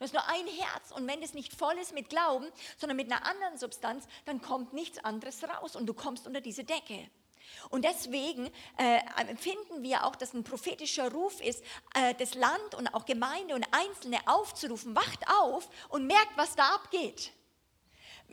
[0.02, 3.12] Du hast nur ein Herz und wenn es nicht voll ist mit Glauben, sondern mit
[3.12, 7.08] einer anderen Substanz, dann kommt nichts anderes raus und du kommst unter diese Decke.
[7.70, 11.62] Und deswegen äh, empfinden wir auch, dass ein prophetischer Ruf ist,
[11.94, 16.74] äh, das Land und auch Gemeinde und Einzelne aufzurufen, wacht auf und merkt, was da
[16.74, 17.30] abgeht.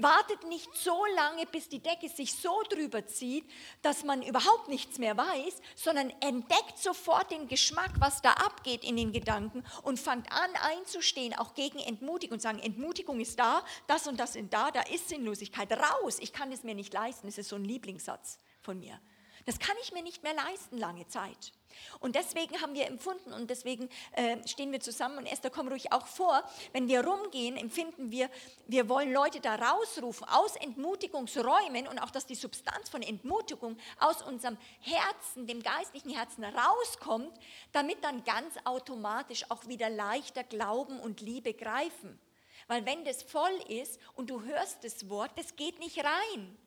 [0.01, 3.45] Wartet nicht so lange, bis die Decke sich so drüber zieht,
[3.81, 8.95] dass man überhaupt nichts mehr weiß, sondern entdeckt sofort den Geschmack, was da abgeht in
[8.95, 14.07] den Gedanken und fangt an einzustehen, auch gegen Entmutigung und sagen, Entmutigung ist da, das
[14.07, 15.71] und das sind da, da ist Sinnlosigkeit.
[15.71, 17.27] Raus, ich kann es mir nicht leisten.
[17.27, 18.99] Das ist so ein Lieblingssatz von mir.
[19.45, 21.53] Das kann ich mir nicht mehr leisten lange Zeit.
[21.99, 25.91] Und deswegen haben wir empfunden und deswegen äh, stehen wir zusammen und Esther, komm ruhig
[25.91, 28.29] auch vor, wenn wir rumgehen, empfinden wir,
[28.67, 34.21] wir wollen Leute da rausrufen aus Entmutigungsräumen und auch, dass die Substanz von Entmutigung aus
[34.21, 37.37] unserem Herzen, dem geistlichen Herzen rauskommt,
[37.71, 42.19] damit dann ganz automatisch auch wieder leichter Glauben und Liebe greifen.
[42.67, 46.57] Weil wenn das voll ist und du hörst das Wort, das geht nicht rein.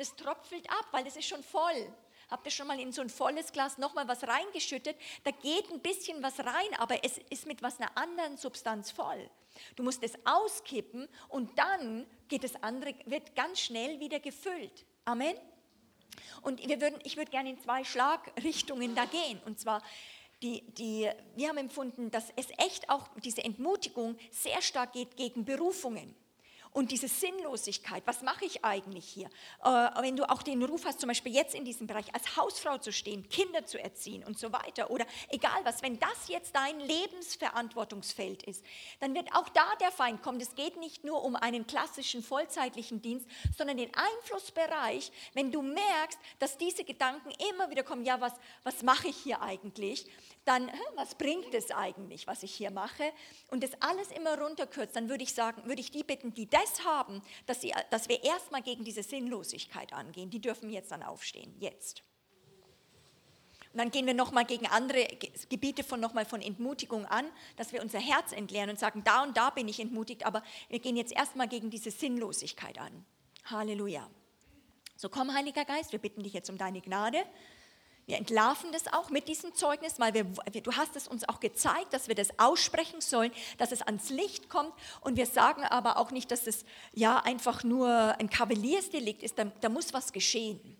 [0.00, 1.92] Das tropfelt ab, weil das ist schon voll.
[2.30, 4.96] Habt ihr schon mal in so ein volles Glas nochmal was reingeschüttet?
[5.24, 9.28] Da geht ein bisschen was rein, aber es ist mit was einer anderen Substanz voll.
[9.76, 14.86] Du musst es auskippen und dann geht das andere, wird ganz schnell wieder gefüllt.
[15.04, 15.36] Amen.
[16.40, 19.38] Und wir würden, ich würde gerne in zwei Schlagrichtungen da gehen.
[19.44, 19.82] Und zwar,
[20.40, 25.44] die, die, wir haben empfunden, dass es echt auch diese Entmutigung sehr stark geht gegen
[25.44, 26.16] Berufungen.
[26.72, 29.28] Und diese Sinnlosigkeit, was mache ich eigentlich hier?
[29.64, 32.78] Äh, wenn du auch den Ruf hast, zum Beispiel jetzt in diesem Bereich als Hausfrau
[32.78, 36.78] zu stehen, Kinder zu erziehen und so weiter oder egal was, wenn das jetzt dein
[36.78, 38.64] Lebensverantwortungsfeld ist,
[39.00, 40.40] dann wird auch da der Feind kommen.
[40.40, 46.18] Es geht nicht nur um einen klassischen vollzeitlichen Dienst, sondern den Einflussbereich, wenn du merkst,
[46.38, 50.06] dass diese Gedanken immer wieder kommen, ja, was, was mache ich hier eigentlich?
[50.44, 53.12] Dann, was bringt es eigentlich, was ich hier mache?
[53.48, 56.84] Und das alles immer runterkürzt, dann würde ich sagen, würde ich die bitten, die das
[56.84, 60.30] haben, dass, sie, dass wir erstmal gegen diese Sinnlosigkeit angehen.
[60.30, 62.02] Die dürfen jetzt dann aufstehen, jetzt.
[63.72, 65.06] Und dann gehen wir nochmal gegen andere
[65.48, 67.26] Gebiete von nochmal von Entmutigung an,
[67.56, 70.80] dass wir unser Herz entleeren und sagen, da und da bin ich entmutigt, aber wir
[70.80, 73.04] gehen jetzt erstmal gegen diese Sinnlosigkeit an.
[73.44, 74.10] Halleluja.
[74.96, 77.24] So komm, Heiliger Geist, wir bitten dich jetzt um deine Gnade.
[78.10, 81.92] Wir entlarven das auch mit diesem Zeugnis, weil wir, du hast es uns auch gezeigt,
[81.92, 84.72] dass wir das aussprechen sollen, dass es ans Licht kommt.
[85.00, 89.38] Und wir sagen aber auch nicht, dass es ja einfach nur ein Kavaliersdelikt ist.
[89.38, 90.76] Da, da muss was geschehen.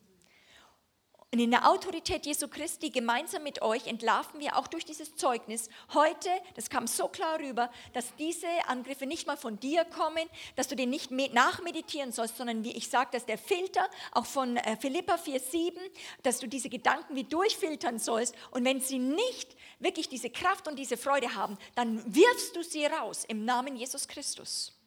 [1.32, 5.68] Und in der Autorität Jesu Christi gemeinsam mit euch entlarven wir auch durch dieses Zeugnis
[5.94, 10.66] heute, das kam so klar rüber, dass diese Angriffe nicht mal von dir kommen, dass
[10.66, 14.76] du den nicht nachmeditieren sollst, sondern wie ich sage, dass der Filter auch von äh,
[14.76, 15.78] Philippa 4,7,
[16.24, 20.80] dass du diese Gedanken wie durchfiltern sollst und wenn sie nicht wirklich diese Kraft und
[20.80, 24.79] diese Freude haben, dann wirfst du sie raus im Namen Jesus Christus.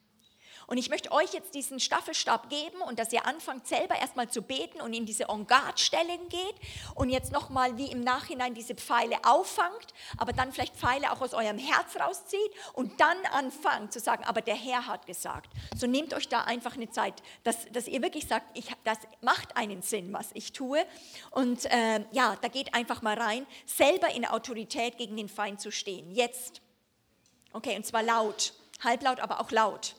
[0.67, 4.41] Und ich möchte euch jetzt diesen Staffelstab geben und dass ihr anfangt selber erstmal zu
[4.41, 6.55] beten und in diese On-Guard-Stellen geht
[6.95, 11.33] und jetzt nochmal wie im Nachhinein diese Pfeile auffangt, aber dann vielleicht Pfeile auch aus
[11.33, 15.49] eurem Herz rauszieht und dann anfangt zu sagen, aber der Herr hat gesagt.
[15.75, 19.57] So nehmt euch da einfach eine Zeit, dass, dass ihr wirklich sagt, ich, das macht
[19.57, 20.85] einen Sinn, was ich tue.
[21.31, 25.71] Und äh, ja, da geht einfach mal rein, selber in Autorität gegen den Feind zu
[25.71, 26.11] stehen.
[26.11, 26.61] Jetzt.
[27.51, 29.95] Okay, und zwar laut, halblaut, aber auch laut.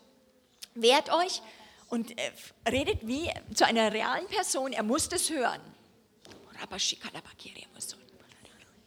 [0.75, 1.43] Wehrt euch
[1.89, 2.33] und äh,
[2.69, 4.73] redet wie zu einer realen Person.
[4.73, 5.61] Er muss das hören.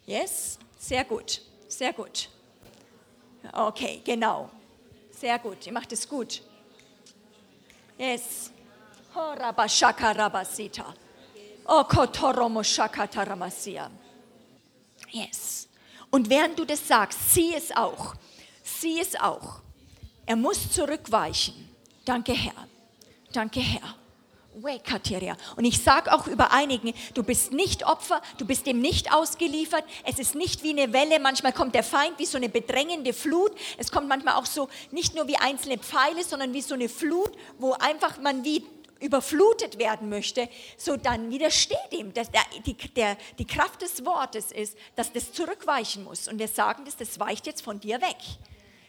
[0.06, 2.28] Yes, sehr gut, sehr gut.
[3.52, 4.50] Okay, genau.
[5.10, 6.42] Sehr gut, ihr macht es gut.
[7.98, 8.50] Yes.
[15.10, 15.68] Yes.
[16.10, 18.14] Und während du das sagst, sieh es auch.
[18.62, 19.60] Sieh es auch.
[20.24, 21.68] Er muss zurückweichen.
[22.08, 22.66] Danke, Herr.
[23.34, 23.94] Danke, Herr.
[25.56, 29.84] Und ich sage auch über einigen, du bist nicht Opfer, du bist dem nicht ausgeliefert.
[30.04, 33.52] Es ist nicht wie eine Welle, manchmal kommt der Feind wie so eine bedrängende Flut.
[33.76, 37.32] Es kommt manchmal auch so, nicht nur wie einzelne Pfeile, sondern wie so eine Flut,
[37.58, 38.64] wo einfach man wie
[39.00, 42.14] überflutet werden möchte, so dann widersteht ihm.
[42.14, 46.26] Das, der, die, der, die Kraft des Wortes ist, dass das zurückweichen muss.
[46.26, 48.16] Und wir sagen das, das weicht jetzt von dir weg.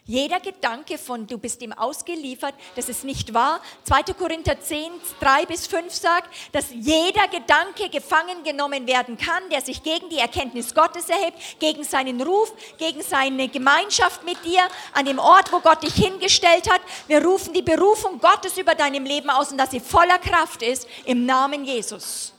[0.09, 3.61] Jeder Gedanke von du bist ihm ausgeliefert, das ist nicht wahr.
[3.83, 4.13] 2.
[4.13, 9.83] Korinther 10, 3 bis 5 sagt, dass jeder Gedanke gefangen genommen werden kann, der sich
[9.83, 14.61] gegen die Erkenntnis Gottes erhebt, gegen seinen Ruf, gegen seine Gemeinschaft mit dir,
[14.93, 16.81] an dem Ort, wo Gott dich hingestellt hat.
[17.05, 20.87] Wir rufen die Berufung Gottes über deinem Leben aus und dass sie voller Kraft ist
[21.05, 22.33] im Namen Jesus.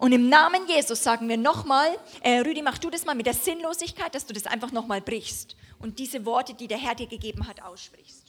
[0.00, 1.90] Und im Namen Jesus sagen wir nochmal,
[2.22, 5.56] äh, Rüdi, mach du das mal mit der Sinnlosigkeit, dass du das einfach nochmal brichst
[5.78, 8.24] und diese Worte, die der Herr dir gegeben hat, aussprichst.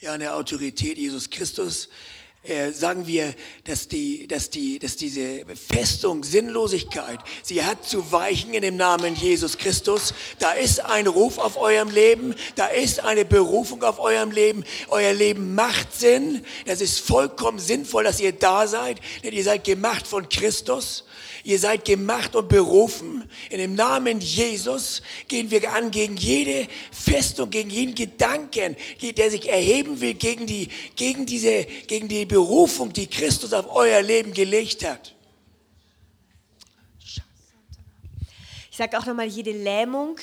[0.00, 1.88] Ja, in der Autorität Jesus Christus
[2.44, 8.52] äh, sagen wir, dass, die, dass, die, dass diese Festung Sinnlosigkeit, sie hat zu weichen
[8.52, 10.12] in dem Namen Jesus Christus.
[10.40, 14.64] Da ist ein Ruf auf eurem Leben, da ist eine Berufung auf eurem Leben.
[14.88, 16.44] Euer Leben macht Sinn.
[16.66, 21.04] Das ist vollkommen sinnvoll, dass ihr da seid, denn ihr seid gemacht von Christus.
[21.44, 23.28] Ihr seid gemacht und berufen.
[23.50, 29.48] In dem Namen Jesus gehen wir an gegen jede Festung, gegen jeden Gedanken, der sich
[29.48, 34.88] erheben will, gegen die, gegen diese, gegen die Berufung, die Christus auf euer Leben gelegt
[34.88, 35.14] hat.
[38.70, 40.16] Ich sage auch nochmal, jede Lähmung,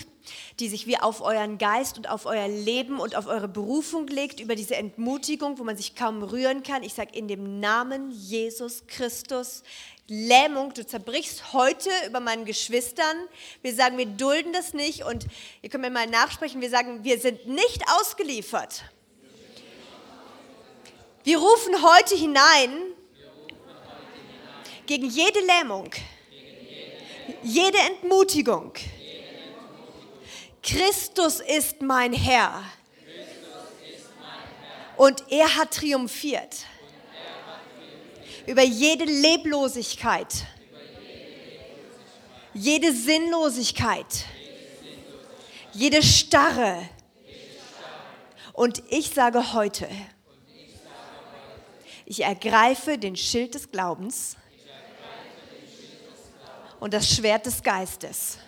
[0.59, 4.39] die sich wie auf euren Geist und auf euer Leben und auf eure Berufung legt,
[4.39, 6.83] über diese Entmutigung, wo man sich kaum rühren kann.
[6.83, 9.63] Ich sage in dem Namen Jesus Christus,
[10.09, 13.15] Lähmung, du zerbrichst heute über meinen Geschwistern.
[13.61, 15.27] Wir sagen, wir dulden das nicht und
[15.61, 18.83] ihr könnt mir mal nachsprechen, wir sagen, wir sind nicht ausgeliefert.
[21.23, 22.81] Wir rufen heute hinein
[24.85, 25.91] gegen jede Lähmung,
[27.43, 28.73] jede Entmutigung.
[30.63, 32.63] Christus ist mein Herr.
[34.97, 36.65] Und er hat triumphiert
[38.49, 40.47] über jede Leblosigkeit,
[42.51, 44.25] jede Sinnlosigkeit,
[45.71, 46.89] jede Starre.
[48.53, 49.87] Und ich sage heute,
[52.05, 54.35] ich ergreife den Schild des Glaubens
[56.79, 58.39] und das Schwert des Geistes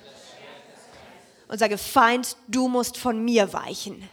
[1.47, 4.09] und sage, Feind, du musst von mir weichen.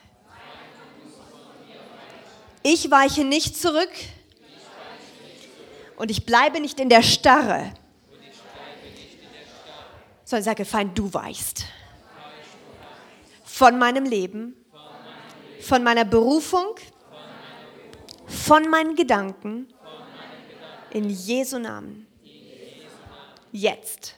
[2.62, 3.88] Ich weiche nicht zurück
[5.98, 7.72] und ich bleibe nicht in der Starre,
[10.24, 11.64] sondern sage, Feind, du weichst.
[13.44, 14.54] Von meinem Leben,
[15.60, 16.76] von meiner Berufung,
[18.26, 19.68] von meinen Gedanken,
[20.90, 22.06] in Jesu Namen.
[23.50, 24.14] Jetzt.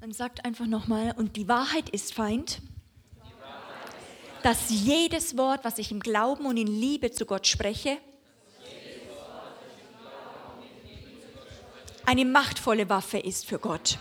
[0.00, 2.62] Dann sagt einfach nochmal, und die Wahrheit ist Feind,
[4.46, 7.98] dass jedes Wort, was ich im Glauben und in Liebe zu Gott spreche,
[12.04, 13.98] eine machtvolle Waffe ist für Gott.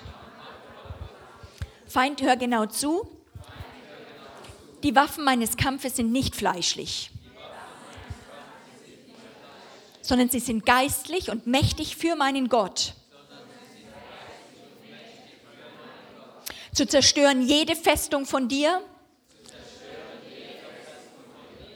[1.87, 3.09] Feind, hör genau zu.
[4.83, 7.09] Die Waffen meines Kampfes sind nicht fleischlich,
[10.03, 12.93] sondern sie sind geistlich und mächtig für meinen Gott.
[16.71, 18.79] Zu zerstören jede Festung von dir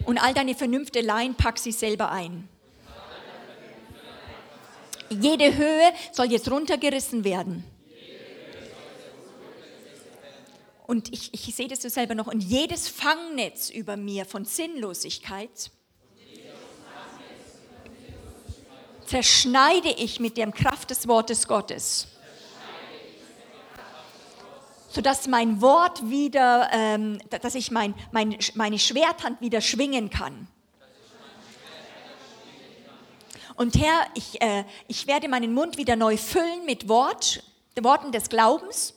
[0.06, 2.48] und all deine Vernünfteleien pack sie selber ein.
[5.10, 7.64] Jede Höhe soll jetzt runtergerissen werden.
[10.86, 12.28] Und ich, ich sehe das so selber noch.
[12.28, 15.72] Und jedes Fangnetz über mir von Sinnlosigkeit
[19.06, 22.08] zerschneide ich mit der Kraft des Wortes Gottes.
[24.90, 30.48] Sodass mein Wort wieder, ähm, dass ich mein, mein, meine Schwerthand wieder schwingen kann.
[33.56, 37.44] Und Herr, ich, äh, ich werde meinen Mund wieder neu füllen mit Wort,
[37.82, 38.94] Worten des Glaubens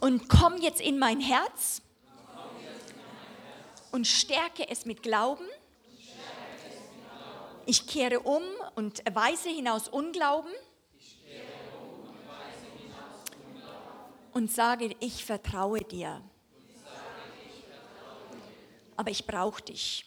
[0.00, 1.82] und komm jetzt in mein Herz
[3.90, 5.44] und stärke es mit Glauben.
[7.66, 8.42] Ich kehre um
[8.76, 10.52] und weise hinaus Unglauben
[14.32, 16.22] und sage, ich vertraue dir.
[18.96, 20.04] Aber ich brauche dich.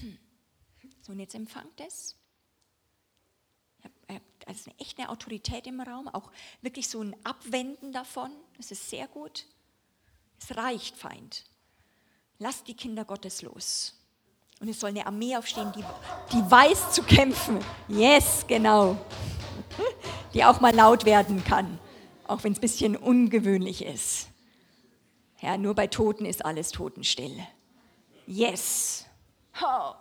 [0.00, 0.18] Hm.
[1.02, 2.18] So, und jetzt empfangt es
[4.48, 6.32] also eine echte Autorität im Raum, auch
[6.62, 8.32] wirklich so ein Abwenden davon.
[8.56, 9.46] Das ist sehr gut.
[10.40, 11.44] Es reicht, Feind.
[12.38, 13.97] Lass die Kinder Gottes los.
[14.60, 15.84] Und es soll eine Armee aufstehen, die,
[16.32, 17.58] die weiß zu kämpfen.
[17.86, 18.96] Yes, genau.
[20.34, 21.78] Die auch mal laut werden kann,
[22.26, 24.28] auch wenn es ein bisschen ungewöhnlich ist.
[25.40, 27.46] Ja, nur bei Toten ist alles totenstill.
[28.26, 29.06] Yes.
[29.62, 29.94] Oh.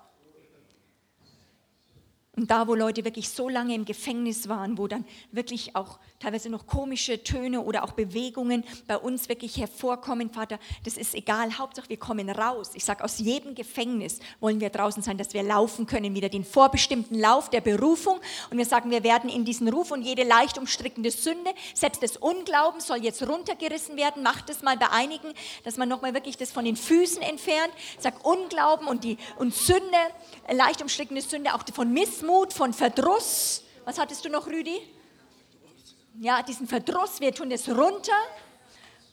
[2.38, 6.52] Und da, wo Leute wirklich so lange im Gefängnis waren, wo dann wirklich auch teilweise
[6.52, 11.90] noch komische Töne oder auch Bewegungen bei uns wirklich hervorkommen, Vater, das ist egal, Hauptsache
[11.90, 12.72] wir kommen raus.
[12.76, 16.44] Ich sage, aus jedem Gefängnis wollen wir draußen sein, dass wir laufen können, wieder den
[16.44, 18.20] vorbestimmten Lauf der Berufung.
[18.52, 22.18] Und wir sagen, wir werden in diesen Ruf und jede leicht umstrickende Sünde, selbst das
[22.18, 24.22] Unglauben soll jetzt runtergerissen werden.
[24.22, 27.74] Macht es mal bei einigen, dass man nochmal wirklich das von den Füßen entfernt.
[27.98, 29.82] Sag Unglauben und, die, und Sünde,
[30.52, 33.64] leicht umstrickende Sünde, auch von Missmut Missmut, von Verdruss.
[33.86, 34.82] Was hattest du noch, Rüdi?
[36.20, 38.12] Ja, diesen Verdruss, wir tun es runter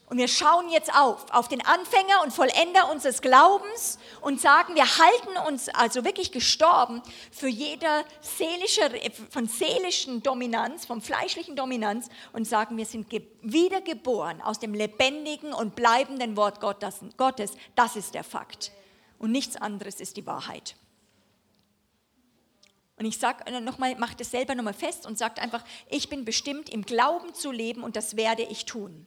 [0.09, 4.85] und wir schauen jetzt auf, auf den Anfänger und Vollender unseres Glaubens und sagen, wir
[4.85, 8.91] halten uns also wirklich gestorben für jede seelische,
[9.31, 13.07] von seelischen Dominanz, vom fleischlichen Dominanz und sagen, wir sind
[13.43, 17.53] wiedergeboren aus dem lebendigen und bleibenden Wort Gottes.
[17.77, 18.73] Das ist der Fakt.
[19.21, 20.75] Und nichts anderes ist die Wahrheit.
[22.97, 26.25] Und ich sage äh, nochmal, macht es selber nochmal fest und sagt einfach, ich bin
[26.25, 29.07] bestimmt im Glauben zu leben und das werde ich tun.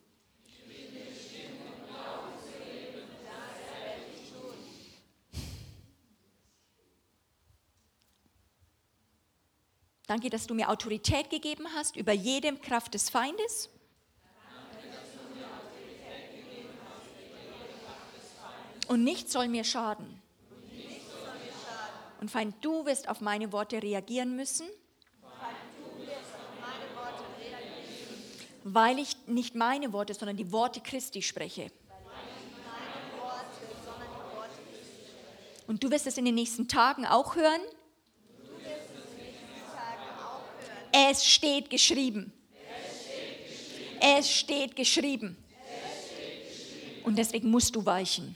[10.08, 13.70] Danke, dass du mir Autorität gegeben hast über jede Kraft des Feindes.
[18.88, 20.17] Und nichts soll mir schaden.
[22.20, 24.68] Und Feind, du wirst auf meine Worte reagieren müssen.
[28.64, 31.72] Weil ich nicht meine Worte, sondern die Worte Christi spreche.
[35.68, 37.62] Und du wirst es in den nächsten Tagen auch hören.
[40.92, 42.34] Es steht geschrieben.
[44.00, 45.38] Es steht geschrieben.
[47.04, 48.36] Und deswegen musst du weichen.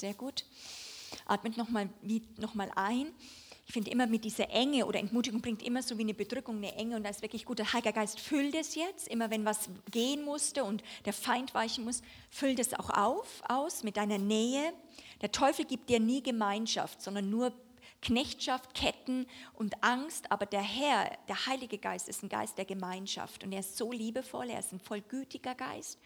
[0.00, 0.44] Sehr gut.
[1.26, 1.88] Atmet nochmal
[2.38, 3.12] noch mal ein.
[3.66, 6.74] Ich finde immer mit dieser Enge oder Entmutigung bringt immer so wie eine Bedrückung, eine
[6.76, 7.58] Enge und da ist wirklich gut.
[7.58, 11.84] Der Heiliger Geist füllt es jetzt, immer wenn was gehen musste und der Feind weichen
[11.84, 14.72] muss, füllt es auch auf, aus mit deiner Nähe.
[15.20, 17.52] Der Teufel gibt dir nie Gemeinschaft, sondern nur
[18.02, 23.42] Knechtschaft, Ketten und Angst, aber der Herr, der Heilige Geist ist ein Geist der Gemeinschaft
[23.42, 25.98] und er ist so liebevoll, er ist ein vollgütiger Geist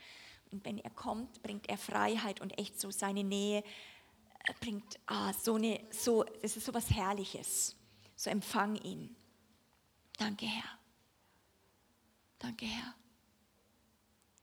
[0.51, 3.63] und wenn er kommt, bringt er Freiheit und echt so seine Nähe
[4.61, 7.77] bringt ah, so eine, so, das ist so was Herrliches.
[8.17, 9.15] So empfang ihn.
[10.19, 10.79] Danke, Herr.
[12.39, 12.95] Danke, Herr.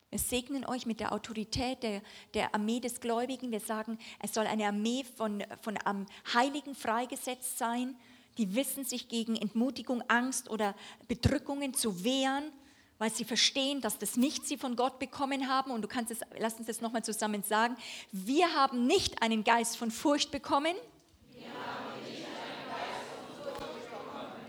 [0.10, 2.02] Wir segnen euch mit der Autorität der,
[2.34, 3.52] der Armee des Gläubigen.
[3.52, 7.96] Wir sagen, es soll eine Armee von, von am Heiligen freigesetzt sein,
[8.38, 10.76] die wissen, sich gegen Entmutigung, Angst oder
[11.08, 12.52] Bedrückungen zu wehren
[13.00, 15.72] weil sie verstehen, dass das nicht sie von Gott bekommen haben.
[15.72, 17.76] Und du kannst es, lass uns das nochmal zusammen sagen.
[18.12, 20.76] Wir haben nicht einen Geist von Furcht bekommen.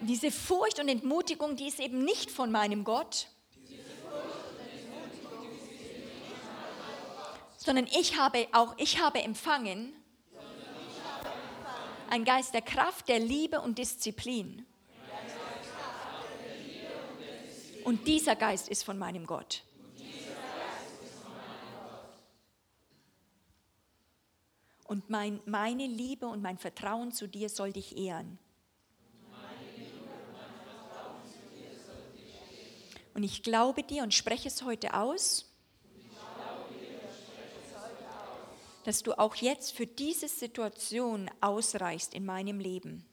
[0.00, 3.26] Diese Furcht und Entmutigung, die ist eben nicht von meinem Gott.
[7.56, 9.92] Sondern ich habe auch, ich habe empfangen
[12.10, 14.64] ein Geist der Kraft, der Liebe und Disziplin.
[17.88, 19.64] Und dieser Geist ist von meinem Gott.
[24.84, 28.38] Und mein, meine Liebe und mein Vertrauen zu dir soll dich ehren.
[33.14, 35.50] Und ich glaube dir und spreche es heute aus,
[38.84, 43.07] dass du auch jetzt für diese Situation ausreichst in meinem Leben.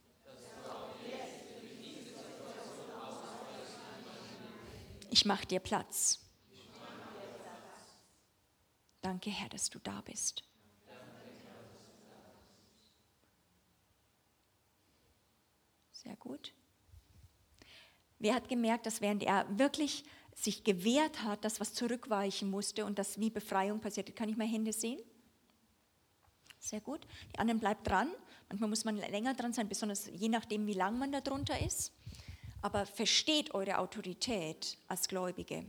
[5.16, 6.20] Ich mache dir Platz.
[9.00, 10.44] Danke, Herr, dass du da bist.
[15.94, 16.54] Sehr gut.
[18.20, 20.04] Wer hat gemerkt, dass während er wirklich
[20.34, 24.12] sich gewehrt hat, dass was zurückweichen musste und dass wie Befreiung passierte?
[24.12, 25.00] Kann ich mal Hände sehen?
[26.60, 27.08] Sehr gut.
[27.32, 28.12] Die anderen bleibt dran.
[28.50, 31.94] Manchmal muss man länger dran sein, besonders je nachdem, wie lang man da drunter ist
[32.66, 35.64] aber versteht eure Autorität als Gläubige.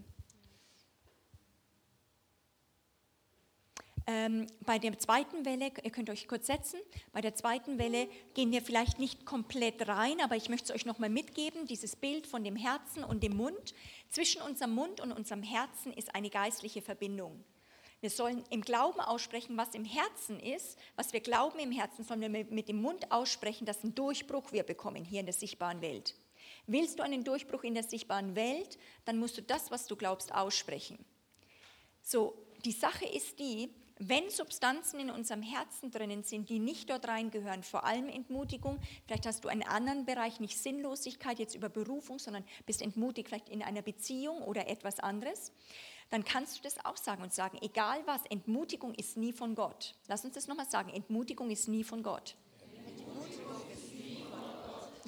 [4.07, 6.80] Ähm, bei der zweiten Welle, ihr könnt euch kurz setzen,
[7.12, 10.86] bei der zweiten Welle gehen wir vielleicht nicht komplett rein, aber ich möchte es euch
[10.86, 13.74] nochmal mitgeben, dieses Bild von dem Herzen und dem Mund.
[14.09, 17.44] Zwischen unserem Mund und unserem Herzen ist eine geistliche Verbindung.
[18.01, 22.22] Wir sollen im Glauben aussprechen, was im Herzen ist, was wir glauben im Herzen, sollen
[22.22, 26.14] wir mit dem Mund aussprechen, dass ein Durchbruch wir bekommen hier in der sichtbaren Welt.
[26.67, 30.35] Willst du einen Durchbruch in der sichtbaren Welt, dann musst du das, was du glaubst,
[30.35, 30.99] aussprechen.
[32.03, 37.09] So, die Sache ist die, wenn Substanzen in unserem Herzen drinnen sind, die nicht dort
[37.09, 42.19] reingehören, vor allem Entmutigung, vielleicht hast du einen anderen Bereich, nicht Sinnlosigkeit jetzt über Berufung,
[42.19, 45.53] sondern bist entmutigt vielleicht in einer Beziehung oder etwas anderes,
[46.11, 49.95] dann kannst du das auch sagen und sagen, egal was, Entmutigung ist nie von Gott.
[50.09, 52.37] Lass uns das nochmal sagen, Entmutigung ist nie von Gott.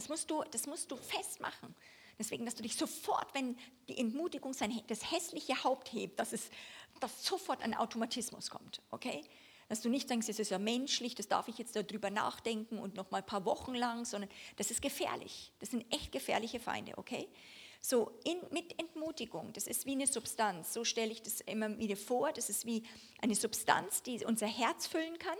[0.09, 1.75] Das musst du, das musst du festmachen.
[2.19, 6.51] Deswegen, dass du dich sofort, wenn die Entmutigung sein, das hässliche Haupt hebt, dass es
[6.99, 9.23] dass sofort ein Automatismus kommt, okay?
[9.69, 12.95] Dass du nicht denkst, es ist ja menschlich, das darf ich jetzt darüber nachdenken und
[12.95, 15.53] noch mal ein paar Wochen lang, sondern das ist gefährlich.
[15.61, 17.29] Das sind echt gefährliche Feinde, okay?
[17.83, 21.97] So, in, mit Entmutigung, das ist wie eine Substanz, so stelle ich das immer wieder
[21.97, 22.83] vor, das ist wie
[23.21, 25.39] eine Substanz, die unser Herz füllen kann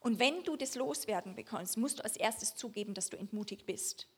[0.00, 4.08] und wenn du das loswerden bekommst, musst du als erstes zugeben, dass du entmutigt bist.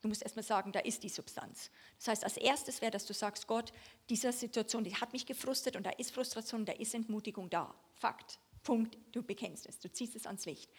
[0.00, 1.70] Du musst erstmal sagen, da ist die Substanz.
[1.98, 3.72] Das heißt, als erstes wäre, dass du sagst, Gott,
[4.10, 7.74] diese Situation, die hat mich gefrustet und da ist Frustration, da ist Entmutigung da.
[7.94, 8.38] Fakt.
[8.62, 8.96] Punkt.
[9.12, 10.70] Du bekennst es, du ziehst es ans Licht.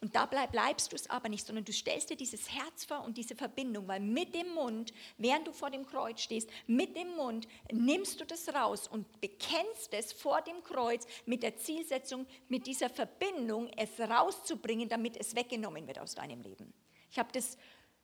[0.00, 3.02] Und da bleib, bleibst du es aber nicht, sondern du stellst dir dieses Herz vor
[3.02, 7.16] und diese Verbindung, weil mit dem Mund, während du vor dem Kreuz stehst, mit dem
[7.16, 12.66] Mund nimmst du das raus und bekennst es vor dem Kreuz mit der Zielsetzung, mit
[12.68, 16.72] dieser Verbindung es rauszubringen, damit es weggenommen wird aus deinem Leben.
[17.10, 17.58] Ich habe das,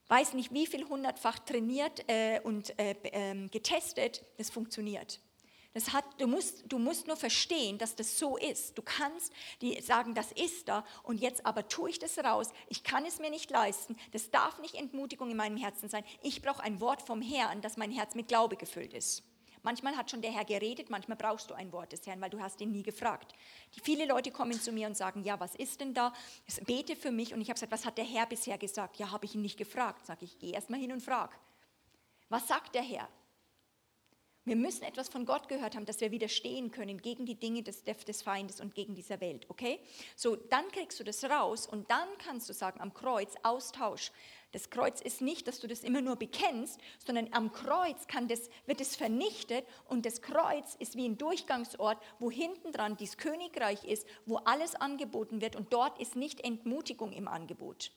[0.09, 5.21] weiß nicht wie viel hundertfach trainiert äh, und äh, äh, getestet, das funktioniert.
[5.75, 8.79] Das hat, du, musst, du musst nur verstehen, dass das so ist.
[8.79, 12.51] Du kannst die sagen, das ist da und jetzt aber tue ich das raus.
[12.69, 13.97] Ich kann es mir nicht leisten.
[14.13, 16.05] Das darf nicht Entmutigung in meinem Herzen sein.
[16.23, 19.25] Ich brauche ein Wort vom Herrn, dass mein Herz mit Glaube gefüllt ist.
[19.65, 22.39] Manchmal hat schon der Herr geredet, manchmal brauchst du ein Wort des Herrn, weil du
[22.39, 23.33] hast ihn nie gefragt.
[23.75, 26.13] Die, viele Leute kommen zu mir und sagen, ja, was ist denn da?
[26.47, 28.99] Ich bete für mich und ich habe gesagt, was hat der Herr bisher gesagt?
[28.99, 30.05] Ja, habe ich ihn nicht gefragt.
[30.07, 31.37] Sage ich, geh erst mal hin und frag.
[32.29, 33.09] Was sagt der Herr?
[34.47, 37.83] Wir müssen etwas von Gott gehört haben, dass wir widerstehen können gegen die Dinge des,
[37.83, 39.47] des Feindes und gegen dieser Welt.
[39.49, 39.81] Okay?
[40.17, 44.13] So, dann kriegst du das raus und dann kannst du sagen, am Kreuz, Austausch.
[44.53, 48.81] Das Kreuz ist nicht, dass du das immer nur bekennst, sondern am Kreuz das, wird
[48.83, 54.07] es vernichtet und das Kreuz ist wie ein Durchgangsort, wo hinten dran dieses Königreich ist,
[54.27, 57.93] wo alles angeboten wird und dort ist nicht Entmutigung im Angebot.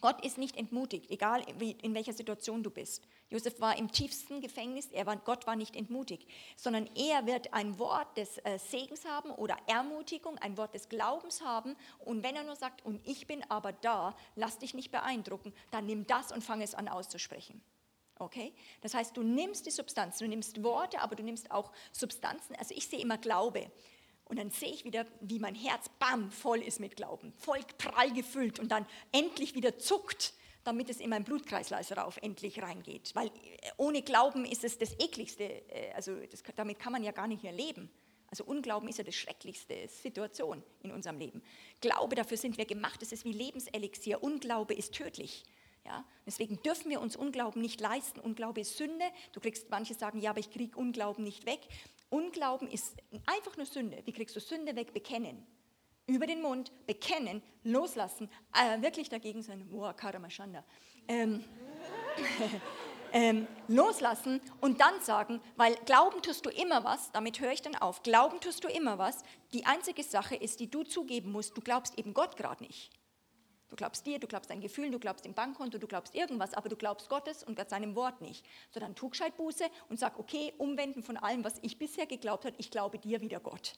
[0.00, 1.42] Gott ist nicht entmutigt, egal
[1.82, 3.06] in welcher Situation du bist.
[3.28, 7.78] Josef war im tiefsten Gefängnis, er war, Gott war nicht entmutigt, sondern er wird ein
[7.78, 11.74] Wort des äh, Segens haben oder Ermutigung, ein Wort des Glaubens haben.
[11.98, 15.86] Und wenn er nur sagt, und ich bin aber da, lass dich nicht beeindrucken, dann
[15.86, 17.60] nimm das und fang es an auszusprechen.
[18.18, 18.54] Okay?
[18.80, 22.54] Das heißt, du nimmst die Substanzen, du nimmst Worte, aber du nimmst auch Substanzen.
[22.56, 23.70] Also ich sehe immer Glaube.
[24.24, 28.12] Und dann sehe ich wieder, wie mein Herz, bam, voll ist mit Glauben, voll prall
[28.12, 30.32] gefüllt und dann endlich wieder zuckt
[30.66, 33.14] damit es in meinen Blutkreislauf endlich reingeht.
[33.14, 33.30] Weil äh,
[33.76, 37.42] ohne Glauben ist es das ekligste, äh, also das, damit kann man ja gar nicht
[37.42, 37.90] mehr leben.
[38.28, 41.42] Also Unglauben ist ja die schrecklichste Situation in unserem Leben.
[41.80, 44.22] Glaube, dafür sind wir gemacht, das ist wie Lebenselixier.
[44.22, 45.44] Unglaube ist tödlich.
[45.84, 46.04] Ja?
[46.26, 48.18] Deswegen dürfen wir uns Unglauben nicht leisten.
[48.18, 49.04] Unglaube ist Sünde.
[49.32, 51.60] Du kriegst, manche sagen, ja, aber ich kriege Unglauben nicht weg.
[52.10, 52.96] Unglauben ist
[53.26, 54.02] einfach nur Sünde.
[54.04, 54.92] Wie kriegst du Sünde weg?
[54.92, 55.46] Bekennen
[56.06, 60.64] über den Mund bekennen, loslassen, äh, wirklich dagegen sein, wow, Karamashanda,
[61.08, 61.44] ähm,
[63.12, 67.74] ähm, loslassen und dann sagen, weil glauben tust du immer was, damit höre ich dann
[67.74, 71.60] auf, glauben tust du immer was, die einzige Sache ist, die du zugeben musst, du
[71.60, 72.90] glaubst eben Gott gerade nicht.
[73.68, 76.68] Du glaubst dir, du glaubst deinen Gefühlen, du glaubst dem Bankkonto, du glaubst irgendwas, aber
[76.68, 78.46] du glaubst Gottes und seinem Wort nicht.
[78.70, 82.44] So dann tu gescheit Buße und sag, okay, umwenden von allem, was ich bisher geglaubt
[82.44, 83.72] habe, ich glaube dir wieder Gott.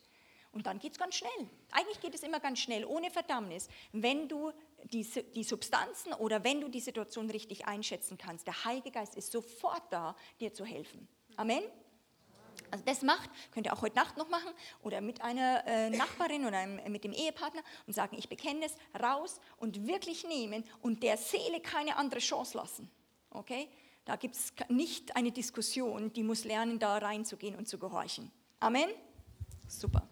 [0.59, 1.31] Und dann geht es ganz schnell.
[1.71, 4.51] Eigentlich geht es immer ganz schnell, ohne Verdammnis, wenn du
[4.93, 5.07] die,
[5.37, 8.45] die Substanzen oder wenn du die Situation richtig einschätzen kannst.
[8.49, 11.07] Der Heilige Geist ist sofort da, dir zu helfen.
[11.37, 11.63] Amen.
[12.73, 14.51] Also das macht, könnt ihr auch heute Nacht noch machen
[14.83, 18.75] oder mit einer äh, Nachbarin oder einem, mit dem Ehepartner und sagen, ich bekenne es
[19.01, 22.91] raus und wirklich nehmen und der Seele keine andere Chance lassen.
[23.31, 23.69] Okay?
[24.05, 28.33] Da gibt es nicht eine Diskussion, die muss lernen, da reinzugehen und zu gehorchen.
[28.59, 28.89] Amen?
[29.69, 30.03] Super.